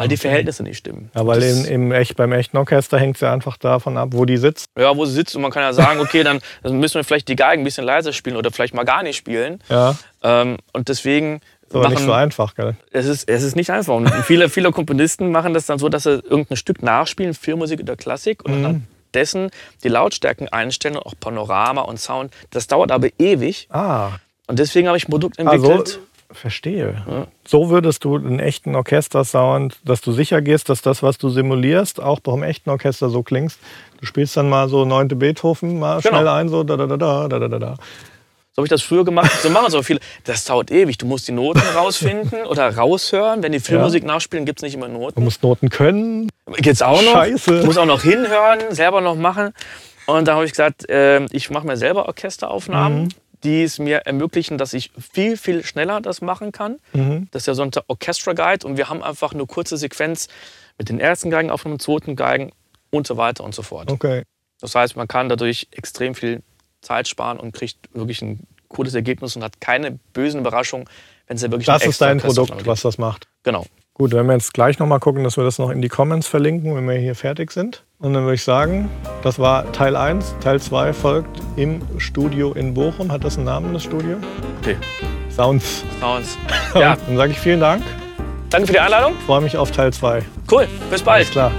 Weil 0.00 0.08
die 0.08 0.16
Verhältnisse 0.16 0.62
nicht 0.62 0.78
stimmen. 0.78 1.10
Ja, 1.14 1.26
weil 1.26 1.42
in, 1.42 1.64
im 1.66 1.92
echt, 1.92 2.16
beim 2.16 2.32
echten 2.32 2.56
Orchester 2.56 2.98
hängt 2.98 3.16
es 3.16 3.20
ja 3.20 3.32
einfach 3.32 3.56
davon 3.56 3.96
ab, 3.96 4.08
wo 4.12 4.24
die 4.24 4.36
sitzt. 4.36 4.66
ja, 4.78 4.96
wo 4.96 5.04
sie 5.04 5.12
sitzt 5.12 5.36
und 5.36 5.42
man 5.42 5.50
kann 5.50 5.62
ja 5.62 5.72
sagen, 5.72 6.00
okay, 6.00 6.22
dann, 6.22 6.40
müssen 6.64 6.94
wir 6.94 7.04
vielleicht 7.04 7.28
die 7.28 7.36
Geigen 7.36 7.62
ein 7.62 7.64
bisschen 7.64 7.84
leiser 7.84 8.12
spielen 8.12 8.36
oder 8.36 8.50
vielleicht 8.50 8.74
mal 8.74 8.84
gar 8.84 9.02
nicht 9.02 9.16
spielen. 9.16 9.62
Ja. 9.68 9.96
Ähm, 10.22 10.56
und 10.72 10.88
deswegen 10.88 11.40
Ist 11.68 11.74
aber 11.74 11.88
nicht 11.90 12.00
so 12.02 12.12
einfach, 12.12 12.54
gell? 12.54 12.76
es 12.92 13.06
ist, 13.06 13.28
es 13.28 13.42
ist 13.42 13.56
nicht 13.56 13.70
einfach. 13.70 13.94
Und 13.94 14.08
viele, 14.24 14.48
viele 14.48 14.72
Komponisten 14.72 15.30
machen 15.30 15.54
das 15.54 15.66
dann 15.66 15.78
so, 15.78 15.88
dass 15.88 16.04
sie 16.04 16.12
irgendein 16.12 16.56
Stück 16.56 16.82
nachspielen, 16.82 17.34
Filmmusik 17.34 17.80
oder 17.80 17.96
Klassik 17.96 18.44
und 18.44 18.58
Mhm. 18.58 18.62
dann 18.62 18.86
dessen 19.14 19.50
die 19.82 19.88
Lautstärken 19.88 20.48
einstellen, 20.48 20.96
auch 20.96 21.14
Panorama 21.18 21.80
und 21.82 21.98
Sound. 22.00 22.32
Das 22.50 22.66
dauert 22.68 22.90
aber 22.92 23.08
ewig. 23.18 23.66
Ah, 23.70 24.12
Und 24.46 24.58
deswegen 24.58 24.86
habe 24.88 24.96
ich 24.98 25.08
ein 25.08 25.10
Produkt 25.10 25.38
also 25.38 25.84
Verstehe. 26.32 27.02
Ja. 27.08 27.26
So 27.46 27.70
würdest 27.70 28.04
du 28.04 28.16
einen 28.16 28.38
echten 28.38 28.74
Orchestersound, 28.74 29.78
dass 29.84 30.00
du 30.00 30.12
sicher 30.12 30.40
gehst, 30.42 30.68
dass 30.68 30.82
das, 30.82 31.02
was 31.02 31.18
du 31.18 31.28
simulierst, 31.28 32.00
auch 32.00 32.20
beim 32.20 32.42
echten 32.42 32.70
Orchester 32.70 33.10
so 33.10 33.22
klingst. 33.22 33.58
Du 33.98 34.06
spielst 34.06 34.36
dann 34.36 34.48
mal 34.48 34.68
so 34.68 34.84
9. 34.84 35.08
Beethoven, 35.08 35.78
mal 35.78 36.00
genau. 36.00 36.16
schnell 36.16 36.28
ein, 36.28 36.48
so 36.48 36.62
da 36.62 36.76
da 36.76 36.86
da 36.86 36.96
da 36.96 37.28
da 37.28 37.48
da 37.48 37.58
da. 37.58 37.74
So 38.52 38.58
habe 38.58 38.66
ich 38.66 38.70
das 38.70 38.82
früher 38.82 39.04
gemacht. 39.04 39.30
So 39.42 39.50
machen 39.50 39.70
so 39.70 39.82
viele. 39.82 40.00
Das 40.24 40.44
dauert 40.44 40.70
ewig. 40.70 40.98
Du 40.98 41.06
musst 41.06 41.28
die 41.28 41.32
Noten 41.32 41.60
rausfinden 41.74 42.46
oder 42.46 42.76
raushören. 42.76 43.42
Wenn 43.42 43.52
die 43.52 43.60
Filmmusik 43.60 44.02
ja. 44.02 44.08
nachspielen, 44.08 44.44
gibt 44.44 44.60
es 44.60 44.62
nicht 44.62 44.74
immer 44.74 44.88
Noten. 44.88 45.14
Du 45.14 45.20
musst 45.20 45.42
Noten 45.42 45.68
können. 45.68 46.28
Geht's 46.56 46.82
auch 46.82 47.02
noch. 47.02 47.12
Scheiße. 47.12 47.60
Du 47.60 47.66
musst 47.66 47.78
auch 47.78 47.86
noch 47.86 48.02
hinhören, 48.02 48.60
selber 48.70 49.00
noch 49.00 49.16
machen. 49.16 49.52
Und 50.06 50.26
da 50.26 50.34
habe 50.34 50.44
ich 50.44 50.50
gesagt, 50.50 50.88
äh, 50.88 51.24
ich 51.26 51.50
mache 51.50 51.66
mir 51.66 51.76
selber 51.76 52.06
Orchesteraufnahmen. 52.06 53.04
Mhm 53.04 53.08
die 53.44 53.62
es 53.62 53.78
mir 53.78 53.98
ermöglichen, 53.98 54.58
dass 54.58 54.72
ich 54.72 54.90
viel, 54.98 55.36
viel 55.36 55.64
schneller 55.64 56.00
das 56.00 56.20
machen 56.20 56.52
kann. 56.52 56.78
Mhm. 56.92 57.28
Das 57.30 57.42
ist 57.42 57.46
ja 57.46 57.54
so 57.54 57.62
ein 57.62 57.70
Orchestra 57.86 58.32
Guide 58.32 58.66
und 58.66 58.76
wir 58.76 58.88
haben 58.88 59.02
einfach 59.02 59.32
eine 59.32 59.46
kurze 59.46 59.76
Sequenz 59.76 60.28
mit 60.78 60.88
den 60.88 61.00
ersten 61.00 61.30
Geigen 61.30 61.50
auf 61.50 61.62
dem 61.62 61.78
zweiten 61.78 62.16
Geigen 62.16 62.52
und 62.90 63.06
so 63.06 63.16
weiter 63.16 63.44
und 63.44 63.54
so 63.54 63.62
fort. 63.62 63.90
Okay. 63.90 64.24
Das 64.60 64.74
heißt, 64.74 64.96
man 64.96 65.08
kann 65.08 65.28
dadurch 65.28 65.68
extrem 65.70 66.14
viel 66.14 66.42
Zeit 66.82 67.08
sparen 67.08 67.38
und 67.38 67.52
kriegt 67.52 67.94
wirklich 67.94 68.22
ein 68.22 68.46
cooles 68.68 68.94
Ergebnis 68.94 69.36
und 69.36 69.42
hat 69.42 69.60
keine 69.60 69.98
bösen 70.12 70.40
Überraschungen, 70.40 70.88
wenn 71.26 71.36
es 71.36 71.42
ja 71.42 71.50
wirklich 71.50 71.66
Das 71.66 71.84
ist 71.84 72.00
dein 72.00 72.18
Produkt, 72.18 72.66
was 72.66 72.82
das 72.82 72.98
macht. 72.98 73.28
Genau. 73.42 73.66
Gut, 74.00 74.14
wenn 74.14 74.24
wir 74.28 74.32
jetzt 74.32 74.54
gleich 74.54 74.78
nochmal 74.78 74.98
gucken, 74.98 75.24
dass 75.24 75.36
wir 75.36 75.44
das 75.44 75.58
noch 75.58 75.68
in 75.68 75.82
die 75.82 75.90
Comments 75.90 76.26
verlinken, 76.26 76.74
wenn 76.74 76.88
wir 76.88 76.94
hier 76.94 77.14
fertig 77.14 77.50
sind. 77.50 77.84
Und 77.98 78.14
dann 78.14 78.22
würde 78.22 78.36
ich 78.36 78.42
sagen, 78.42 78.88
das 79.22 79.38
war 79.38 79.70
Teil 79.72 79.94
1. 79.94 80.36
Teil 80.40 80.58
2 80.58 80.94
folgt 80.94 81.42
im 81.56 81.82
Studio 81.98 82.54
in 82.54 82.72
Bochum. 82.72 83.12
Hat 83.12 83.24
das 83.24 83.36
einen 83.36 83.44
Namen, 83.44 83.74
das 83.74 83.82
Studio? 83.82 84.16
Okay. 84.62 84.78
Sounds. 85.28 85.84
Sounds. 86.00 86.38
Ja, 86.74 86.96
Dann 87.06 87.18
sage 87.18 87.32
ich 87.32 87.38
vielen 87.38 87.60
Dank. 87.60 87.82
danke 88.48 88.68
für 88.68 88.72
die 88.72 88.80
Einladung. 88.80 89.12
Freue 89.26 89.42
mich 89.42 89.58
auf 89.58 89.70
Teil 89.70 89.92
2. 89.92 90.22
Cool. 90.50 90.66
Bis 90.90 91.02
bald. 91.02 91.16
Alles 91.16 91.30
klar. 91.32 91.52